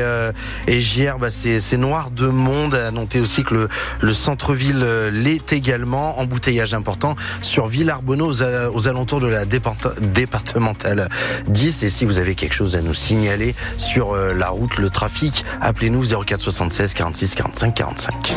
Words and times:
Euh, 0.00 0.32
et 0.66 0.80
JR, 0.80 1.18
bah, 1.20 1.30
c'est 1.30 1.76
noir 1.76 2.10
de 2.10 2.26
monde. 2.26 2.74
À 2.74 2.90
noter 2.90 3.20
aussi 3.20 3.44
que 3.44 3.54
le, 3.54 3.68
le 4.00 4.12
centre-ville 4.12 4.82
euh, 4.82 5.08
l'est 5.12 5.52
également. 5.52 6.18
Embouteillage 6.18 6.74
important 6.74 7.14
sur 7.42 7.68
Villarbonneau 7.68 8.26
aux, 8.26 8.42
aux 8.42 8.88
alentours 8.88 9.20
de 9.20 9.28
la 9.28 9.44
départementale 9.44 11.08
10. 11.46 11.84
Et 11.84 11.90
si 11.90 12.06
vous 12.06 12.18
avez 12.18 12.34
quelque 12.34 12.54
chose 12.54 12.74
à 12.74 12.82
nous 12.82 12.92
signaler 12.92 13.54
sur 13.76 14.14
euh, 14.14 14.34
la 14.34 14.48
route, 14.48 14.78
le 14.78 14.90
trafic, 14.90 15.44
appelez-nous 15.60 16.24
04 16.24 16.40
76 16.40 16.94
46 16.94 17.34
45 17.36 17.74
45. 17.74 18.34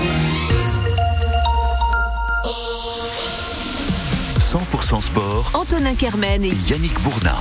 100% 4.87 5.01
sport. 5.01 5.51
Antonin 5.53 5.95
Kermen 5.95 6.45
et 6.45 6.53
Yannick 6.69 6.93
Bourdin. 7.01 7.35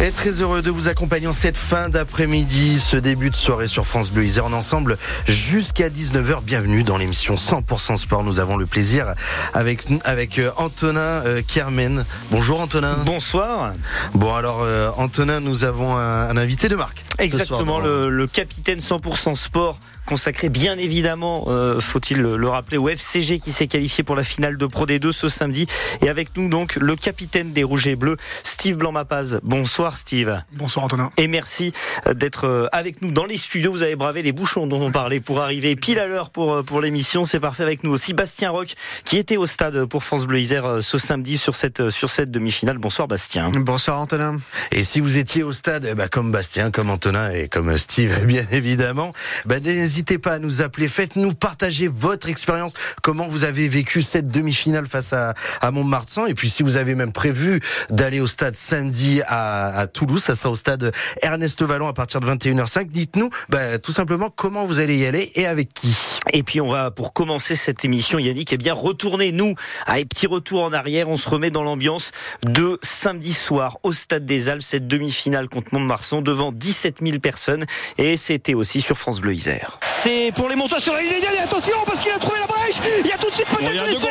Et 0.00 0.10
très 0.10 0.40
heureux 0.40 0.62
de 0.62 0.70
vous 0.70 0.88
accompagner 0.88 1.26
en 1.26 1.34
cette 1.34 1.58
fin 1.58 1.90
d'après-midi, 1.90 2.80
ce 2.80 2.96
début 2.96 3.28
de 3.28 3.36
soirée 3.36 3.66
sur 3.66 3.86
France 3.86 4.10
Bleu 4.10 4.24
Isère 4.24 4.46
en 4.46 4.52
ensemble 4.54 4.96
jusqu'à 5.28 5.90
19h. 5.90 6.42
Bienvenue 6.42 6.82
dans 6.82 6.96
l'émission 6.96 7.34
100% 7.34 7.98
sport. 7.98 8.24
Nous 8.24 8.40
avons 8.40 8.56
le 8.56 8.64
plaisir 8.64 9.14
avec 9.52 9.86
avec 10.04 10.38
euh, 10.38 10.52
Antonin 10.56 11.00
euh, 11.00 11.42
Kermen. 11.46 12.06
Bonjour 12.30 12.62
Antonin. 12.62 12.96
Bonsoir. 13.04 13.72
Bon 14.14 14.34
alors 14.34 14.62
euh, 14.62 14.90
Antonin, 14.96 15.40
nous 15.40 15.64
avons 15.64 15.94
un, 15.94 16.34
invité 16.34 16.68
de 16.68 16.76
marque. 16.76 17.04
Exactement, 17.18 17.78
le, 17.78 18.08
le 18.08 18.26
capitaine 18.26 18.78
100% 18.78 19.34
sport 19.34 19.78
consacré 20.04 20.48
bien 20.48 20.78
évidemment, 20.78 21.44
euh, 21.48 21.80
faut-il 21.80 22.18
le 22.18 22.48
rappeler, 22.48 22.78
au 22.78 22.88
FCG 22.88 23.38
qui 23.38 23.52
s'est 23.52 23.66
qualifié 23.66 24.04
pour 24.04 24.16
la 24.16 24.22
finale 24.22 24.56
de 24.56 24.66
Pro 24.66 24.86
D2 24.86 25.12
ce 25.12 25.28
samedi. 25.28 25.66
Et 26.02 26.08
avec 26.08 26.36
nous 26.36 26.48
donc 26.48 26.76
le 26.76 26.96
capitaine 26.96 27.52
des 27.52 27.64
Rouges 27.64 27.88
et 27.88 27.96
Bleus, 27.96 28.16
Steve 28.42 28.76
Blanc-Mapaz. 28.76 29.40
Bonsoir 29.42 29.96
Steve. 29.96 30.42
Bonsoir 30.52 30.84
Antonin. 30.84 31.10
Et 31.16 31.28
merci 31.28 31.72
euh, 32.06 32.14
d'être 32.14 32.44
euh, 32.44 32.66
avec 32.72 33.02
nous 33.02 33.10
dans 33.10 33.26
les 33.26 33.36
studios. 33.36 33.72
Vous 33.72 33.82
avez 33.82 33.96
bravé 33.96 34.22
les 34.22 34.32
bouchons 34.32 34.66
dont 34.66 34.82
on 34.82 34.90
parlait 34.90 35.20
pour 35.20 35.40
arriver 35.40 35.76
pile 35.76 35.98
à 35.98 36.06
l'heure 36.06 36.30
pour, 36.30 36.64
pour 36.64 36.80
l'émission. 36.80 37.24
C'est 37.24 37.40
parfait 37.40 37.62
avec 37.62 37.84
nous 37.84 37.90
aussi 37.90 38.14
Bastien 38.14 38.50
Roch 38.50 38.74
qui 39.04 39.18
était 39.18 39.36
au 39.36 39.46
stade 39.46 39.84
pour 39.86 40.04
France 40.04 40.26
Bleu 40.26 40.40
Isère 40.40 40.78
ce 40.80 40.98
samedi 40.98 41.38
sur 41.38 41.54
cette, 41.54 41.90
sur 41.90 42.10
cette 42.10 42.30
demi-finale. 42.30 42.78
Bonsoir 42.78 43.08
Bastien. 43.08 43.50
Bonsoir 43.50 44.00
Antonin. 44.00 44.36
Et 44.72 44.82
si 44.82 45.00
vous 45.00 45.18
étiez 45.18 45.42
au 45.42 45.52
stade, 45.52 45.94
bah, 45.96 46.08
comme 46.08 46.32
Bastien, 46.32 46.70
comme 46.70 46.90
Antonin 46.90 47.30
et 47.30 47.48
comme 47.48 47.76
Steve 47.76 48.24
bien 48.26 48.44
évidemment, 48.50 49.12
bah, 49.46 49.60
n'hésitez 49.94 50.18
pas 50.18 50.32
à 50.32 50.38
nous 50.40 50.60
appeler. 50.60 50.88
Faites-nous 50.88 51.34
partager 51.34 51.86
votre 51.86 52.28
expérience. 52.28 52.74
Comment 53.00 53.28
vous 53.28 53.44
avez 53.44 53.68
vécu 53.68 54.02
cette 54.02 54.28
demi-finale 54.28 54.86
face 54.86 55.12
à, 55.12 55.34
à 55.60 55.70
Montmartre 55.70 56.28
Et 56.28 56.34
puis, 56.34 56.50
si 56.50 56.64
vous 56.64 56.76
avez 56.76 56.96
même 56.96 57.12
prévu 57.12 57.60
d'aller 57.90 58.18
au 58.18 58.26
stade 58.26 58.56
samedi 58.56 59.22
à, 59.28 59.86
Toulouse, 59.92 60.20
ça 60.20 60.34
sera 60.34 60.50
au 60.50 60.56
stade 60.56 60.92
Ernest 61.22 61.62
Vallon 61.62 61.86
à 61.86 61.92
partir 61.92 62.18
de 62.18 62.26
21h05. 62.26 62.88
Dites-nous, 62.88 63.30
bah, 63.50 63.78
tout 63.78 63.92
simplement, 63.92 64.30
comment 64.34 64.64
vous 64.64 64.80
allez 64.80 64.96
y 64.96 65.06
aller 65.06 65.30
et 65.36 65.46
avec 65.46 65.72
qui. 65.72 65.96
Et 66.32 66.42
puis, 66.42 66.60
on 66.60 66.72
va, 66.72 66.90
pour 66.90 67.12
commencer 67.12 67.54
cette 67.54 67.84
émission, 67.84 68.18
Yannick, 68.18 68.52
eh 68.52 68.56
bien, 68.56 68.74
retourner, 68.74 69.30
nous, 69.30 69.54
à 69.86 69.94
un 69.94 70.02
petit 70.02 70.26
retour 70.26 70.64
en 70.64 70.72
arrière. 70.72 71.08
On 71.08 71.16
se 71.16 71.28
remet 71.28 71.50
dans 71.50 71.62
l'ambiance 71.62 72.10
de 72.42 72.80
samedi 72.82 73.32
soir 73.32 73.78
au 73.84 73.92
stade 73.92 74.26
des 74.26 74.48
Alpes, 74.48 74.62
cette 74.62 74.88
demi-finale 74.88 75.48
contre 75.48 75.68
Mont-de-Marsan 75.72 76.20
devant 76.20 76.50
17 76.50 76.96
000 77.00 77.20
personnes. 77.20 77.64
Et 77.96 78.16
c'était 78.16 78.54
aussi 78.54 78.80
sur 78.80 78.98
France 78.98 79.20
Bleu 79.20 79.34
Isère. 79.34 79.78
C'est 79.86 80.32
pour 80.34 80.48
les 80.48 80.56
montants 80.56 80.78
sur 80.78 80.94
la 80.94 81.02
ligne 81.02 81.12
et 81.12 81.38
attention 81.38 81.76
parce 81.86 82.00
qu'il 82.00 82.12
a 82.12 82.18
trouvé 82.18 82.38
la 82.40 82.46
brèche. 82.46 82.76
Il 83.00 83.06
y 83.06 83.12
a 83.12 83.18
tout 83.18 83.28
de 83.28 83.34
suite 83.34 83.48
peut-être 83.48 83.72
l'essai. 83.72 84.08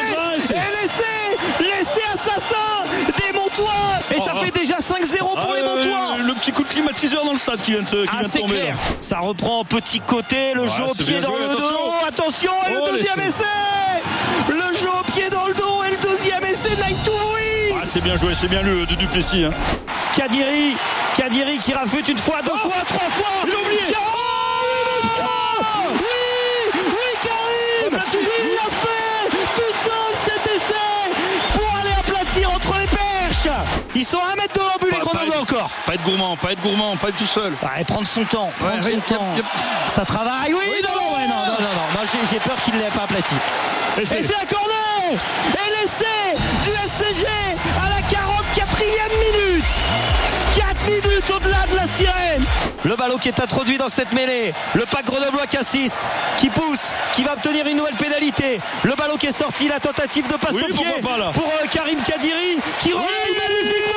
Et 0.49 0.81
l'essai, 0.81 1.59
l'essai 1.59 2.01
assassin 2.13 2.83
des 3.17 3.33
Montois. 3.33 3.71
Et 4.11 4.19
ça 4.19 4.33
oh. 4.35 4.43
fait 4.43 4.51
déjà 4.51 4.77
5-0 4.77 5.17
pour 5.19 5.37
ah, 5.37 5.55
les 5.55 5.63
Montois. 5.63 6.17
Le 6.23 6.33
petit 6.35 6.51
coup 6.51 6.63
de 6.63 6.69
climatiseur 6.69 7.25
dans 7.25 7.33
le 7.33 7.37
stade 7.37 7.61
qui 7.61 7.71
vient 7.71 7.81
de, 7.81 7.85
qui 7.85 8.09
ah, 8.11 8.19
vient 8.19 8.27
de 8.27 8.33
tomber. 8.33 8.59
Clair. 8.59 8.75
Ça 8.99 9.19
reprend 9.19 9.65
petit 9.65 9.99
côté, 9.99 10.53
le 10.53 10.67
jeu 10.67 10.83
au 10.87 10.93
pied 10.93 11.19
dans 11.19 11.37
le 11.37 11.55
dos. 11.55 11.93
Attention, 12.07 12.51
et 12.67 12.71
le 12.71 12.79
oh, 12.81 12.91
deuxième 12.91 13.19
essai. 13.19 13.45
Le 14.49 14.77
jeu 14.77 14.89
au 14.89 15.11
pied 15.11 15.29
dans 15.29 15.47
le 15.47 15.53
dos 15.53 15.83
et 15.87 15.91
le 15.91 15.97
deuxième 15.97 16.43
essai 16.43 16.75
de 16.75 16.81
Ah, 17.75 17.81
c'est 17.85 18.01
bien 18.01 18.15
joué, 18.17 18.33
c'est 18.33 18.47
bien 18.47 18.61
lu 18.61 18.85
de 18.85 18.95
Duplessis. 18.95 19.45
Hein. 19.45 19.51
Kadiri, 20.15 20.75
Kadiri 21.15 21.57
qui 21.57 21.73
rafute 21.73 22.07
une 22.09 22.19
fois, 22.19 22.41
deux 22.43 22.51
oh. 22.53 22.57
fois, 22.57 22.83
trois 22.85 23.09
fois. 23.09 24.12
L'oublié. 28.13 28.53
Ils 33.95 34.05
sont 34.05 34.19
à 34.19 34.33
un 34.33 34.35
mètre 34.35 34.53
devant 34.55 34.75
but, 34.81 34.91
les 34.91 34.99
Grenoblois 34.99 35.39
encore. 35.39 35.69
Pas 35.85 35.93
être 35.93 36.03
gourmand, 36.03 36.35
pas 36.35 36.51
être 36.51 36.61
gourmand, 36.61 36.97
pas 36.97 37.09
être 37.09 37.17
tout 37.17 37.25
seul. 37.25 37.53
Ouais, 37.53 37.83
prendre 37.85 38.07
son 38.07 38.23
temps, 38.25 38.51
prendre 38.59 38.83
son 38.83 38.99
temps. 39.01 39.35
Ça 39.87 40.03
travaille, 40.03 40.53
oui, 40.53 40.81
non, 40.83 40.89
non, 40.89 41.15
ouais, 41.15 41.27
non, 41.27 41.35
non, 41.35 41.59
non, 41.59 41.73
non. 41.73 41.93
Moi, 41.93 42.03
j'ai 42.29 42.39
peur 42.39 42.61
qu'il 42.63 42.73
ne 42.75 42.79
l'ait 42.79 42.89
pas 42.89 43.03
aplati. 43.03 43.35
Et 44.01 44.05
c'est 44.05 44.35
un 44.35 44.45
corner 44.45 45.11
Et 45.13 45.69
l'essai 45.71 46.35
du 46.63 46.71
FCG 46.71 47.25
4 50.83 50.89
minutes 50.89 51.31
au-delà 51.35 51.65
de 51.71 51.75
la 51.75 51.87
sirène 51.87 52.43
Le 52.83 52.95
ballon 52.95 53.17
qui 53.17 53.29
est 53.29 53.39
introduit 53.39 53.77
dans 53.77 53.89
cette 53.89 54.11
mêlée. 54.13 54.53
Le 54.73 54.85
pack 54.85 55.05
Grenoblois 55.05 55.47
qui 55.47 55.57
assiste, 55.57 56.07
qui 56.37 56.49
pousse, 56.49 56.93
qui 57.13 57.23
va 57.23 57.33
obtenir 57.33 57.65
une 57.67 57.77
nouvelle 57.77 57.95
pénalité. 57.95 58.59
Le 58.83 58.93
ballon 58.95 59.15
qui 59.17 59.27
est 59.27 59.31
sorti, 59.37 59.67
la 59.67 59.79
tentative 59.79 60.27
de 60.27 60.35
passe 60.35 60.53
au 60.53 60.65
pied 60.65 61.01
pour 61.01 61.47
euh, 61.47 61.67
Karim 61.71 61.99
Kadiri 62.03 62.57
qui 62.79 62.91
relaye 62.91 63.37
magnifiquement 63.37 63.92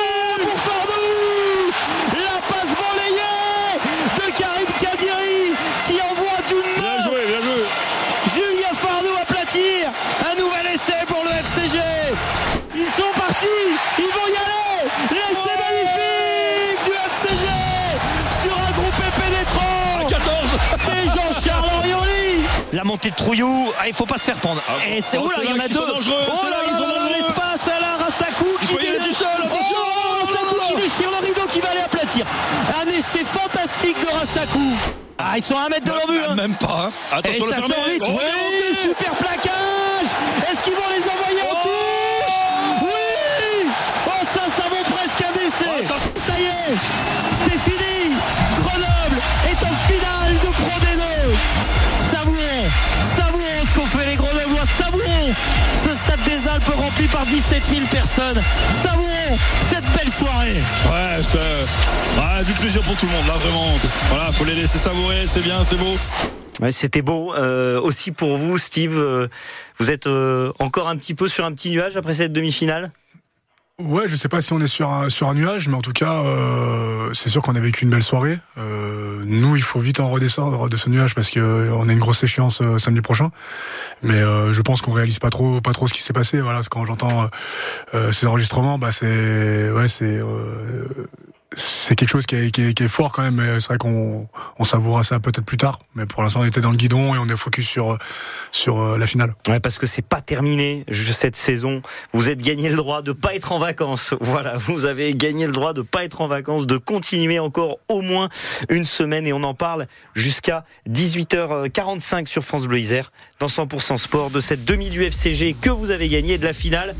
montée 22.87 23.11
de 23.11 23.15
Trouillou, 23.15 23.71
ah, 23.79 23.87
il 23.87 23.93
faut 23.93 24.05
pas 24.05 24.17
se 24.17 24.23
faire 24.23 24.37
prendre. 24.37 24.61
Ah, 24.67 24.87
Et 24.87 25.01
c'est 25.01 25.17
oh, 25.17 25.29
là, 25.29 25.35
il 25.43 25.49
y 25.49 25.53
en 25.53 25.59
a 25.63 25.67
deux. 25.67 25.79
Oh 25.79 26.49
là, 26.49 26.57
ils 26.67 26.81
ont 26.81 27.09
l'espace, 27.09 27.67
Alain 27.67 27.97
Rassakou 28.03 28.57
qui 28.61 28.75
déchire 30.87 31.09
le 31.11 31.25
rideau 31.25 31.45
qui 31.49 31.59
va 31.59 31.69
aller 31.69 31.81
aplatir. 31.81 32.25
Un 32.81 32.87
essai 32.89 33.25
fantastique 33.25 33.97
de 33.99 34.07
Rassakou. 34.07 34.73
Ah, 35.17 35.33
ils 35.35 35.41
sont 35.41 35.57
à 35.57 35.65
un 35.65 35.69
mètre 35.69 35.83
de 35.83 35.91
leur 35.91 36.07
but. 36.07 36.35
Même 36.35 36.55
pas. 36.55 36.85
Hein. 36.85 36.91
Attention, 37.11 37.45
Et 37.47 37.49
ça 37.49 37.55
sort 37.55 37.85
vite. 37.89 38.03
Oh, 38.05 38.19
oui, 38.19 38.75
super 38.81 39.11
plaquage. 39.15 40.11
Est-ce 40.49 40.63
qu'ils 40.63 40.73
vont 40.73 40.89
les 40.95 41.03
envoyer 41.03 41.41
en 41.41 41.55
oh 41.55 41.63
touche 41.63 42.35
Oui. 42.83 43.69
Oh, 44.07 44.25
ça, 44.33 44.41
ça 44.61 44.69
vaut 44.69 44.83
presque 44.95 45.21
un 45.21 45.47
essai. 45.47 45.65
Oh, 45.67 45.93
ça... 46.15 46.39
y 46.39 46.43
est, 46.43 46.77
c'est 47.31 47.59
fini. 47.59 47.86
Des 56.57 56.65
Alpes 56.65 56.75
rempli 56.75 57.07
par 57.07 57.25
17 57.25 57.63
000 57.69 57.81
personnes. 57.91 58.41
Savourons 58.81 59.37
cette 59.61 59.85
belle 59.97 60.09
soirée. 60.09 60.55
Ouais, 60.85 61.23
c'est 61.23 62.45
du 62.45 62.53
plaisir 62.53 62.81
pour 62.81 62.95
tout 62.95 63.05
le 63.05 63.11
monde. 63.11 63.27
Là, 63.27 63.33
vraiment, 63.37 63.73
voilà, 64.09 64.31
faut 64.31 64.45
les 64.45 64.55
laisser 64.55 64.77
savourer. 64.77 65.25
C'est 65.25 65.41
bien, 65.41 65.63
c'est 65.63 65.75
beau. 65.75 65.97
Ouais, 66.61 66.71
c'était 66.71 67.01
beau. 67.01 67.33
Euh, 67.33 67.79
aussi 67.81 68.11
pour 68.11 68.37
vous, 68.37 68.57
Steve, 68.57 68.97
euh, 68.97 69.27
vous 69.79 69.91
êtes 69.91 70.07
euh, 70.07 70.51
encore 70.59 70.87
un 70.87 70.97
petit 70.97 71.13
peu 71.13 71.27
sur 71.27 71.45
un 71.45 71.51
petit 71.51 71.69
nuage 71.69 71.97
après 71.97 72.13
cette 72.13 72.31
demi-finale? 72.31 72.91
Ouais, 73.79 74.07
je 74.07 74.15
sais 74.15 74.27
pas 74.27 74.41
si 74.41 74.53
on 74.53 74.59
est 74.59 74.65
sur 74.65 74.91
un, 74.91 75.07
sur 75.07 75.29
un 75.29 75.35
nuage, 75.35 75.69
mais 75.69 75.75
en 75.75 75.83
tout 75.83 75.93
cas, 75.93 76.23
euh, 76.23 77.13
c'est 77.13 77.29
sûr 77.29 77.43
qu'on 77.43 77.53
a 77.53 77.59
vécu 77.59 77.83
une 77.83 77.91
belle 77.91 78.01
soirée. 78.01 78.39
Euh, 78.57 79.21
nous, 79.23 79.55
il 79.55 79.61
faut 79.61 79.79
vite 79.79 79.99
en 79.99 80.09
redescendre 80.09 80.67
de 80.67 80.75
ce 80.75 80.89
nuage 80.89 81.13
parce 81.13 81.29
que 81.29 81.39
euh, 81.39 81.75
on 81.75 81.87
a 81.87 81.93
une 81.93 81.99
grosse 81.99 82.23
échéance 82.23 82.59
euh, 82.61 82.79
samedi 82.79 83.01
prochain. 83.01 83.29
Mais 84.01 84.15
euh, 84.15 84.51
je 84.51 84.63
pense 84.63 84.81
qu'on 84.81 84.93
réalise 84.93 85.19
pas 85.19 85.29
trop, 85.29 85.61
pas 85.61 85.73
trop 85.73 85.87
ce 85.87 85.93
qui 85.93 86.01
s'est 86.01 86.11
passé. 86.11 86.41
Voilà, 86.41 86.61
quand 86.71 86.85
j'entends 86.85 87.29
ces 88.11 88.25
enregistrements, 88.25 88.79
bah 88.79 88.91
c'est, 88.91 89.69
ouais, 89.69 89.87
c'est 89.87 90.21
c'est 91.55 91.95
quelque 91.95 92.09
chose 92.09 92.25
qui 92.25 92.35
est, 92.35 92.87
fort 92.87 93.11
quand 93.11 93.23
même. 93.23 93.59
C'est 93.59 93.67
vrai 93.67 93.77
qu'on 93.77 94.27
on 94.59 94.63
savourera 94.63 95.03
ça 95.03 95.19
peut-être 95.19 95.45
plus 95.45 95.57
tard, 95.57 95.79
mais 95.95 96.05
pour 96.05 96.21
l'instant 96.21 96.41
on 96.41 96.45
était 96.45 96.59
dans 96.59 96.71
le 96.71 96.77
guidon 96.77 97.15
et 97.15 97.17
on 97.17 97.25
est 97.25 97.35
focus 97.37 97.67
sur 97.67 97.97
sur 98.51 98.81
euh, 98.81 98.97
la 98.97 99.07
finale. 99.07 99.33
Ouais, 99.47 99.59
parce 99.59 99.79
que 99.79 99.85
c'est 99.85 100.01
pas 100.01 100.21
terminé 100.21 100.83
cette 100.91 101.35
saison. 101.35 101.81
Vous 102.13 102.29
êtes 102.29 102.41
gagné 102.41 102.69
le 102.69 102.75
droit 102.75 103.01
de 103.01 103.13
pas 103.13 103.35
être 103.35 103.51
en 103.51 103.59
vacances. 103.59 104.13
Voilà, 104.19 104.57
vous 104.57 104.85
avez 104.85 105.13
gagné 105.13 105.45
le 105.45 105.51
droit 105.53 105.73
de 105.73 105.81
pas 105.81 106.03
être 106.03 106.21
en 106.21 106.27
vacances, 106.27 106.67
de 106.67 106.77
continuer 106.77 107.39
encore 107.39 107.79
au 107.87 108.01
moins 108.01 108.29
une 108.69 108.85
semaine 108.85 109.25
et 109.25 109.33
on 109.33 109.43
en 109.43 109.53
parle 109.53 109.87
jusqu'à 110.15 110.65
18h45 110.89 112.25
sur 112.25 112.43
France 112.43 112.67
Bleu 112.67 112.79
Isère 112.79 113.11
dans 113.39 113.47
100% 113.47 113.97
sport 113.97 114.29
de 114.31 114.39
cette 114.39 114.65
demi 114.65 114.89
du 114.89 115.03
FCG 115.03 115.55
que 115.59 115.69
vous 115.69 115.91
avez 115.91 116.09
gagné 116.09 116.37
de 116.37 116.43
la 116.43 116.53
finale 116.53 116.93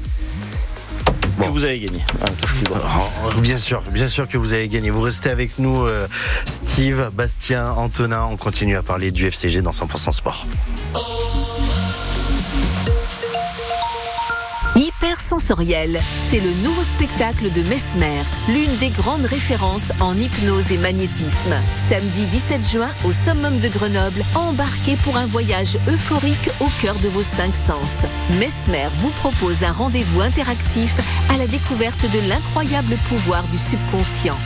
vous 1.52 1.66
avez 1.66 1.80
gagné. 1.80 2.00
Ah. 2.22 2.26
Oh, 3.26 3.42
bien 3.42 3.58
sûr, 3.58 3.82
bien 3.92 4.08
sûr 4.08 4.28
que 4.28 4.38
vous 4.38 4.54
allez 4.54 4.68
gagner. 4.68 4.90
Vous 4.90 5.02
restez 5.02 5.30
avec 5.30 5.60
nous, 5.60 5.86
euh, 5.86 6.08
Steve, 6.46 7.10
Bastien, 7.14 7.72
Antonin. 7.72 8.26
On 8.32 8.38
continue 8.38 8.76
à 8.76 8.84
parler 8.84 9.12
du 9.12 9.26
FCG 9.26 9.62
dans 9.62 9.72
100% 9.72 10.12
Sport. 10.12 10.46
Hypersensoriel, 15.18 16.00
c'est 16.30 16.40
le 16.40 16.52
nouveau 16.64 16.84
spectacle 16.84 17.52
de 17.52 17.62
Mesmer, 17.70 18.22
l'une 18.50 18.78
des 18.78 18.90
grandes 18.90 19.26
références 19.26 19.92
en 20.00 20.16
hypnose 20.16 20.72
et 20.72 20.78
magnétisme. 20.78 21.56
Samedi 21.90 22.26
17 22.26 22.70
juin 22.70 22.90
au 23.04 23.12
Summum 23.12 23.60
de 23.60 23.68
Grenoble, 23.68 24.22
embarquez 24.36 24.96
pour 24.98 25.18
un 25.18 25.26
voyage 25.26 25.80
euphorique 25.90 26.52
au 26.60 26.68
cœur 26.82 26.94
de 27.00 27.08
vos 27.08 27.24
cinq 27.24 27.56
sens. 27.56 28.06
Mesmer 28.40 28.90
vous 29.00 29.10
propose 29.10 29.64
un 29.64 29.72
rendez-vous 29.72 30.22
interactif 30.22 30.96
à 31.34 31.38
la 31.38 31.48
découverte 31.48 32.06
de 32.12 32.30
l'incroyable 32.30 32.96
pouvoir 33.10 33.44
du 33.48 33.58
subconscient. 33.58 34.38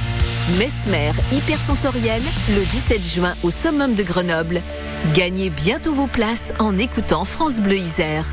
Mesmer 0.57 1.11
hypersensoriel 1.33 2.21
le 2.49 2.63
17 2.63 3.05
juin 3.05 3.33
au 3.43 3.51
Summum 3.51 3.93
de 3.93 4.03
Grenoble. 4.03 4.61
Gagnez 5.13 5.49
bientôt 5.49 5.93
vos 5.93 6.07
places 6.07 6.53
en 6.59 6.77
écoutant 6.77 7.25
France 7.25 7.59
Bleu 7.59 7.75
Isère. 7.75 8.25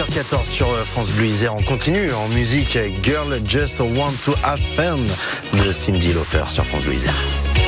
18h14 0.00 0.44
sur 0.44 0.70
euh, 0.70 0.82
France 0.82 1.12
Bleu 1.12 1.26
Isère. 1.26 1.54
On 1.54 1.62
continue 1.62 2.10
en 2.12 2.28
musique. 2.28 2.78
Girl 3.02 3.38
Just 3.46 3.80
Want 3.80 4.12
to 4.22 4.32
Have 4.42 4.60
Fun 4.74 4.98
de 5.52 5.72
Cindy 5.72 6.14
Lauper 6.14 6.44
sur 6.48 6.64
France 6.64 6.84
Bleu 6.84 6.94
Isère. 6.94 7.59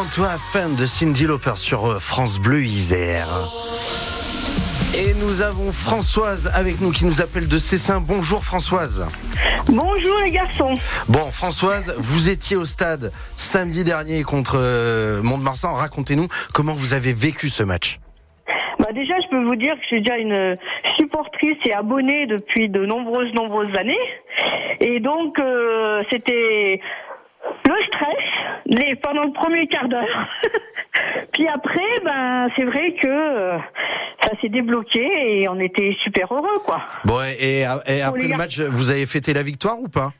Want 0.00 0.08
to 0.16 0.22
Have 0.24 0.40
Fun 0.40 0.70
de 0.78 0.86
Cindy 0.86 1.26
Lauper 1.26 1.56
sur 1.56 1.84
euh, 1.84 1.98
France 1.98 2.38
Bleu 2.38 2.62
Isère. 2.62 3.28
Et 4.96 5.12
nous 5.20 5.42
avons 5.42 5.72
Françoise 5.72 6.50
avec 6.54 6.80
nous 6.80 6.90
qui 6.90 7.04
nous 7.04 7.20
appelle 7.20 7.46
de 7.46 7.58
Cessin. 7.58 8.00
Bonjour 8.00 8.42
Françoise. 8.42 9.06
Bonjour 9.68 10.16
les 10.24 10.30
garçons. 10.30 10.72
Bon 11.06 11.30
Françoise, 11.30 11.94
vous 11.98 12.30
étiez 12.30 12.56
au 12.56 12.64
stade 12.64 13.12
samedi 13.36 13.84
dernier 13.84 14.22
contre 14.22 14.56
euh, 14.58 15.22
Mont-de-Marsan. 15.22 15.74
Racontez-nous 15.74 16.28
comment 16.54 16.72
vous 16.72 16.94
avez 16.94 17.12
vécu 17.12 17.50
ce 17.50 17.62
match. 17.62 18.00
Bah 18.78 18.92
déjà, 18.94 19.14
je 19.20 19.28
peux 19.28 19.44
vous 19.44 19.56
dire 19.56 19.74
que 19.74 19.82
je 19.82 19.86
suis 19.88 20.02
déjà 20.02 20.16
une 20.16 20.54
supportrice 20.98 21.58
et 21.66 21.74
abonnée 21.74 22.26
depuis 22.26 22.70
de 22.70 22.86
nombreuses, 22.86 23.34
nombreuses 23.34 23.76
années. 23.76 24.08
Et 24.80 24.98
donc, 25.00 25.38
euh, 25.38 26.00
c'était 26.10 26.80
le 27.68 27.74
stress 27.88 28.39
les, 28.70 28.96
pendant 28.96 29.22
le 29.24 29.32
premier 29.32 29.66
quart 29.66 29.88
d'heure. 29.88 30.28
Puis 31.32 31.46
après, 31.48 32.00
ben, 32.04 32.48
c'est 32.56 32.64
vrai 32.64 32.94
que 33.00 33.06
euh, 33.08 33.58
ça 34.24 34.30
s'est 34.40 34.48
débloqué 34.48 35.06
et 35.42 35.48
on 35.48 35.60
était 35.60 35.94
super 36.02 36.32
heureux, 36.32 36.58
quoi. 36.64 36.82
Bon, 37.04 37.20
et, 37.38 37.60
et- 37.60 37.92
et 37.96 38.02
après 38.02 38.26
le 38.26 38.36
match, 38.36 38.58
vous 38.60 38.90
avez 38.90 39.06
fêté 39.06 39.32
la 39.34 39.42
victoire 39.42 39.78
ou 39.78 39.88
pas? 39.88 40.12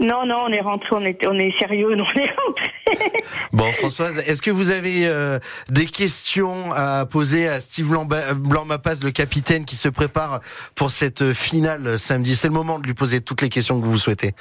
Non, 0.00 0.24
non, 0.26 0.44
on 0.46 0.52
est 0.52 0.60
rentré, 0.60 0.88
on 0.92 1.04
est, 1.04 1.26
on 1.26 1.36
est 1.40 1.52
sérieux, 1.58 1.88
on 1.90 1.96
est 1.96 2.30
rentré. 2.46 2.72
Bon 3.52 3.70
Françoise, 3.72 4.18
est-ce 4.26 4.40
que 4.40 4.50
vous 4.52 4.70
avez 4.70 5.06
euh, 5.08 5.38
des 5.68 5.86
questions 5.86 6.72
à 6.72 7.04
poser 7.04 7.48
à 7.48 7.58
Steve 7.60 7.88
Blanc-Mapas, 8.36 9.00
le 9.02 9.10
capitaine 9.10 9.64
qui 9.64 9.74
se 9.76 9.88
prépare 9.88 10.40
pour 10.76 10.90
cette 10.90 11.32
finale 11.32 11.98
samedi? 11.98 12.34
C'est 12.36 12.46
le 12.48 12.54
moment 12.54 12.78
de 12.78 12.86
lui 12.86 12.94
poser 12.94 13.20
toutes 13.20 13.42
les 13.42 13.48
questions 13.48 13.80
que 13.80 13.86
vous 13.86 13.98
souhaitez. 13.98 14.34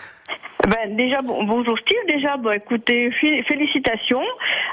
Ben, 0.67 0.95
déjà, 0.97 1.21
bon, 1.21 1.43
bonjour 1.45 1.77
Steve. 1.79 1.97
Déjà, 2.09 2.35
bon, 2.37 2.51
écoutez, 2.51 3.09
fé- 3.21 3.41
félicitations 3.47 4.21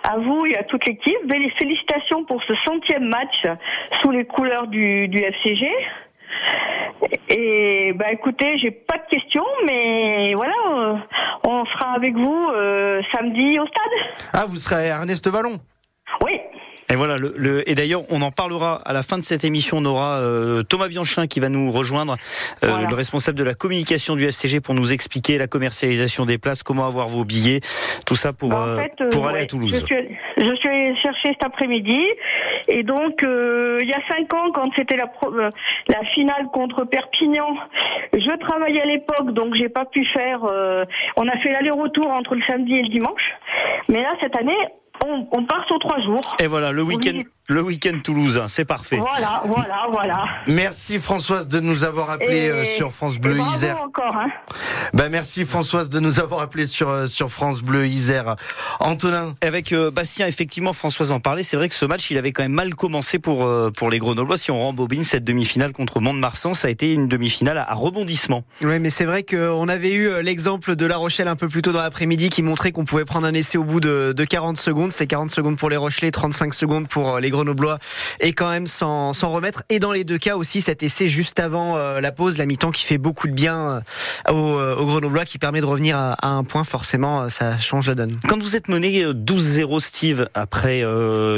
à 0.02 0.16
vous 0.18 0.44
et 0.46 0.56
à 0.56 0.64
toute 0.64 0.84
l'équipe. 0.86 1.16
Félicitations 1.58 2.24
pour 2.24 2.42
ce 2.42 2.52
centième 2.66 3.04
match 3.08 3.34
sous 4.02 4.10
les 4.10 4.24
couleurs 4.24 4.66
du, 4.66 5.06
du 5.08 5.18
FCG. 5.18 5.68
Et 7.28 7.92
ben, 7.94 8.06
écoutez, 8.10 8.58
j'ai 8.58 8.72
pas 8.72 8.98
de 8.98 9.06
questions, 9.08 9.44
mais 9.68 10.34
voilà, 10.34 10.54
euh, 10.72 10.96
on 11.46 11.64
sera 11.66 11.92
avec 11.94 12.14
vous 12.14 12.44
euh, 12.52 13.00
samedi 13.14 13.58
au 13.60 13.66
stade. 13.66 14.28
Ah, 14.32 14.44
vous 14.48 14.56
serez 14.56 14.90
à 14.90 14.96
Ernest 14.98 15.28
Vallon? 15.28 15.58
Oui. 16.24 16.40
Et 16.94 16.96
voilà, 16.96 17.16
le, 17.16 17.68
et 17.68 17.74
d'ailleurs, 17.74 18.02
on 18.08 18.22
en 18.22 18.30
parlera 18.30 18.76
à 18.84 18.92
la 18.92 19.02
fin 19.02 19.18
de 19.18 19.24
cette 19.24 19.42
émission. 19.42 19.78
On 19.78 19.84
aura 19.84 20.20
euh, 20.20 20.62
Thomas 20.62 20.86
Bianchin 20.86 21.26
qui 21.26 21.40
va 21.40 21.48
nous 21.48 21.72
rejoindre, 21.72 22.16
euh, 22.62 22.86
le 22.88 22.94
responsable 22.94 23.36
de 23.36 23.42
la 23.42 23.54
communication 23.54 24.14
du 24.14 24.24
FCG, 24.28 24.60
pour 24.60 24.76
nous 24.76 24.92
expliquer 24.92 25.36
la 25.36 25.48
commercialisation 25.48 26.24
des 26.24 26.38
places, 26.38 26.62
comment 26.62 26.86
avoir 26.86 27.08
vos 27.08 27.24
billets, 27.24 27.58
tout 28.06 28.14
ça 28.14 28.32
pour, 28.32 28.50
bah, 28.50 28.78
euh, 28.78 29.08
pour 29.10 29.26
aller 29.26 29.40
à 29.40 29.46
Toulouse. 29.46 29.72
Je 29.72 29.84
suis, 29.84 30.18
je 30.36 30.52
suis 30.54 30.68
allée 30.68 30.94
chercher 31.02 31.30
cet 31.30 31.44
après-midi. 31.44 31.98
Et 32.68 32.84
donc, 32.84 33.22
il 33.24 33.88
y 33.88 33.92
a 33.92 34.00
cinq 34.08 34.32
ans, 34.32 34.52
quand 34.54 34.70
c'était 34.76 34.96
la, 34.96 35.10
la 35.88 36.04
finale 36.14 36.46
contre 36.52 36.84
Perpignan, 36.84 37.56
je 38.12 38.38
travaillais 38.38 38.82
à 38.82 38.86
l'époque, 38.86 39.32
donc 39.32 39.56
j'ai 39.56 39.68
pas 39.68 39.84
pu 39.84 40.06
faire. 40.16 40.42
on 41.16 41.26
a 41.26 41.38
fait 41.42 41.50
l'aller-retour 41.50 42.08
entre 42.12 42.36
le 42.36 42.42
samedi 42.46 42.74
et 42.74 42.82
le 42.82 42.88
dimanche. 42.88 43.32
Mais 43.88 44.00
là, 44.00 44.10
cette 44.20 44.36
année, 44.38 44.54
on, 45.02 45.44
part 45.44 45.66
sur 45.66 45.78
trois 45.78 46.00
jours. 46.00 46.20
Et 46.40 46.46
voilà, 46.46 46.72
le 46.72 46.82
week-end, 46.82 47.22
le 47.46 47.60
week-end 47.60 47.98
toulousain, 48.02 48.48
c'est 48.48 48.64
parfait. 48.64 48.96
Voilà, 48.96 49.42
voilà, 49.44 49.86
voilà. 49.90 50.22
Merci 50.46 50.98
Françoise 50.98 51.46
de 51.46 51.60
nous 51.60 51.84
avoir 51.84 52.08
appelé 52.08 52.48
euh, 52.48 52.64
sur 52.64 52.90
France 52.90 53.18
Bleu 53.18 53.38
Isère. 53.52 53.82
encore. 53.82 54.16
Hein. 54.16 54.28
Bah 54.94 55.10
merci 55.10 55.44
Françoise 55.44 55.90
de 55.90 56.00
nous 56.00 56.20
avoir 56.20 56.40
appelé 56.40 56.66
sur 56.66 56.88
euh, 56.88 57.06
sur 57.06 57.30
France 57.30 57.60
Bleu 57.60 57.86
Isère. 57.86 58.36
Antonin. 58.80 59.34
Avec 59.42 59.74
euh, 59.74 59.90
Bastien, 59.90 60.26
effectivement, 60.26 60.72
Françoise 60.72 61.12
en 61.12 61.20
parlait. 61.20 61.42
C'est 61.42 61.58
vrai 61.58 61.68
que 61.68 61.74
ce 61.74 61.84
match, 61.84 62.10
il 62.10 62.16
avait 62.16 62.32
quand 62.32 62.44
même 62.44 62.52
mal 62.52 62.74
commencé 62.74 63.18
pour 63.18 63.46
pour 63.76 63.90
les 63.90 63.98
Grenoblois. 63.98 64.38
Si 64.38 64.50
on 64.50 64.60
rembobine 64.60 65.04
cette 65.04 65.24
demi-finale 65.24 65.72
contre 65.74 66.00
Mont-de-Marsan, 66.00 66.54
ça 66.54 66.68
a 66.68 66.70
été 66.70 66.94
une 66.94 67.08
demi-finale 67.08 67.58
à, 67.58 67.74
rebondissement. 67.74 68.44
Oui, 68.62 68.78
mais 68.78 68.88
c'est 68.88 69.04
vrai 69.04 69.22
qu'on 69.22 69.68
avait 69.68 69.92
eu 69.92 70.22
l'exemple 70.22 70.76
de 70.76 70.86
La 70.86 70.96
Rochelle 70.96 71.28
un 71.28 71.36
peu 71.36 71.48
plus 71.48 71.60
tôt 71.60 71.72
dans 71.72 71.82
l'après-midi 71.82 72.30
qui 72.30 72.42
montrait 72.42 72.72
qu'on 72.72 72.86
pouvait 72.86 73.04
prendre 73.04 73.26
un 73.26 73.34
essai 73.34 73.58
au 73.58 73.64
bout 73.64 73.80
de, 73.80 74.14
de 74.16 74.24
40 74.24 74.56
secondes. 74.56 74.92
C'est 74.92 75.06
40 75.06 75.30
secondes 75.30 75.58
pour 75.58 75.68
les 75.68 75.76
Rochelais, 75.76 76.10
35 76.10 76.54
secondes 76.54 76.88
pour 76.88 77.18
les 77.20 77.33
Grenoblois 77.34 77.78
et 78.20 78.32
quand 78.32 78.48
même 78.48 78.66
s'en 78.66 79.12
remettre. 79.12 79.64
Et 79.68 79.78
dans 79.78 79.92
les 79.92 80.04
deux 80.04 80.18
cas 80.18 80.36
aussi, 80.36 80.60
cet 80.60 80.82
essai 80.82 81.08
juste 81.08 81.40
avant 81.40 81.76
euh, 81.76 82.00
la 82.00 82.12
pause, 82.12 82.38
la 82.38 82.46
mi-temps 82.46 82.70
qui 82.70 82.84
fait 82.84 82.98
beaucoup 82.98 83.26
de 83.26 83.32
bien 83.32 83.82
euh, 84.28 84.32
aux, 84.32 84.58
euh, 84.58 84.84
Grenoblois, 84.84 85.24
qui 85.24 85.38
permet 85.38 85.60
de 85.60 85.66
revenir 85.66 85.96
à, 85.96 86.16
un 86.26 86.44
point, 86.44 86.64
forcément, 86.64 87.28
ça 87.28 87.58
change 87.58 87.88
la 87.88 87.94
donne. 87.94 88.18
Quand 88.28 88.40
vous 88.40 88.56
êtes 88.56 88.68
mené 88.68 89.04
12-0 89.04 89.80
Steve, 89.80 90.28
après 90.34 90.84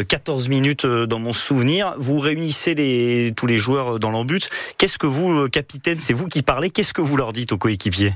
14 0.09 0.49
minutes 0.49 0.87
dans 0.87 1.19
mon 1.19 1.33
souvenir, 1.33 1.95
vous 1.99 2.19
réunissez 2.19 3.33
tous 3.37 3.47
les 3.47 3.59
joueurs 3.59 3.99
dans 3.99 4.11
l'embut. 4.11 4.49
Qu'est-ce 4.79 4.99
que 4.99 5.07
vous, 5.07 5.49
capitaine, 5.49 5.99
c'est 5.99 6.13
vous 6.13 6.27
qui 6.27 6.43
parlez, 6.43 6.71
qu'est-ce 6.71 6.93
que 6.93 7.03
vous 7.03 7.17
leur 7.17 7.33
dites 7.33 7.53
aux 7.53 7.59
coéquipiers? 7.59 8.15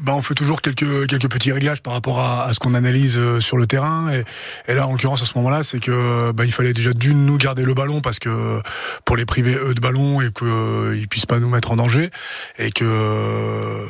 Bah, 0.00 0.12
on 0.14 0.22
fait 0.22 0.34
toujours 0.34 0.60
quelques 0.60 1.08
quelques 1.08 1.30
petits 1.30 1.52
réglages 1.52 1.82
par 1.82 1.94
rapport 1.94 2.20
à, 2.20 2.52
ce 2.52 2.58
qu'on 2.58 2.74
analyse 2.74 3.16
euh, 3.16 3.40
sur 3.40 3.56
le 3.56 3.66
terrain 3.66 4.10
et, 4.12 4.24
et 4.70 4.74
là 4.74 4.86
en 4.86 4.92
l'occurrence 4.92 5.22
à 5.22 5.24
ce 5.24 5.32
moment-là 5.36 5.62
c'est 5.62 5.80
que 5.80 6.32
bah, 6.32 6.44
il 6.44 6.52
fallait 6.52 6.74
déjà 6.74 6.92
d'une 6.92 7.24
nous 7.24 7.38
garder 7.38 7.62
le 7.62 7.74
ballon 7.74 8.00
parce 8.00 8.18
que 8.18 8.60
pour 9.04 9.16
les 9.16 9.24
priver 9.24 9.54
eux 9.54 9.74
de 9.74 9.80
ballon 9.80 10.20
et 10.20 10.30
qu'ils 10.32 10.46
euh, 10.46 11.06
puissent 11.08 11.26
pas 11.26 11.38
nous 11.38 11.48
mettre 11.48 11.70
en 11.70 11.76
danger 11.76 12.10
et 12.58 12.70
que 12.70 13.86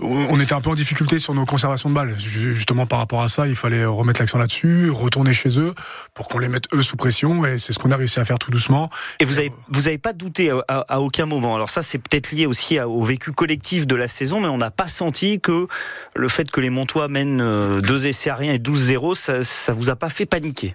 on 0.00 0.38
était 0.38 0.52
un 0.52 0.60
peu 0.60 0.70
en 0.70 0.74
difficulté 0.74 1.18
sur 1.18 1.34
nos 1.34 1.44
conservations 1.44 1.90
de 1.90 1.94
balles. 1.94 2.14
Justement 2.18 2.86
par 2.86 3.00
rapport 3.00 3.20
à 3.20 3.28
ça, 3.28 3.48
il 3.48 3.56
fallait 3.56 3.84
remettre 3.84 4.20
l'accent 4.20 4.38
là-dessus, 4.38 4.90
retourner 4.90 5.32
chez 5.32 5.58
eux 5.58 5.74
pour 6.14 6.28
qu'on 6.28 6.38
les 6.38 6.48
mette 6.48 6.72
eux 6.72 6.82
sous 6.82 6.96
pression 6.96 7.44
et 7.44 7.58
c'est 7.58 7.72
ce 7.72 7.80
qu'on 7.80 7.90
a 7.90 7.96
réussi 7.96 8.20
à 8.20 8.24
faire 8.24 8.38
tout 8.38 8.50
doucement. 8.50 8.90
Et 9.18 9.24
vous 9.24 9.38
avez 9.38 9.52
vous 9.68 9.88
avez 9.88 9.98
pas 9.98 10.12
douté 10.12 10.52
à, 10.68 11.00
aucun 11.00 11.26
moment. 11.26 11.56
Alors 11.56 11.68
ça 11.68 11.82
c'est 11.82 11.98
peut-être 11.98 12.30
lié 12.30 12.46
aussi 12.46 12.78
au 12.78 13.02
vécu 13.02 13.32
collectif 13.32 13.86
de 13.86 13.96
la 13.96 14.06
saison, 14.06 14.40
mais 14.40 14.48
on 14.48 14.58
n'a 14.58 14.70
pas 14.70 14.88
senti 14.88 15.37
que 15.38 15.66
le 16.14 16.28
fait 16.28 16.50
que 16.50 16.60
les 16.60 16.70
Montois 16.70 17.08
mènent 17.08 17.40
euh, 17.40 17.80
deux 17.80 18.06
essais 18.06 18.30
à 18.30 18.34
rien 18.34 18.52
et 18.52 18.58
12-0, 18.58 19.14
ça, 19.14 19.42
ça 19.42 19.72
vous 19.72 19.90
a 19.90 19.96
pas 19.96 20.08
fait 20.08 20.26
paniquer? 20.26 20.74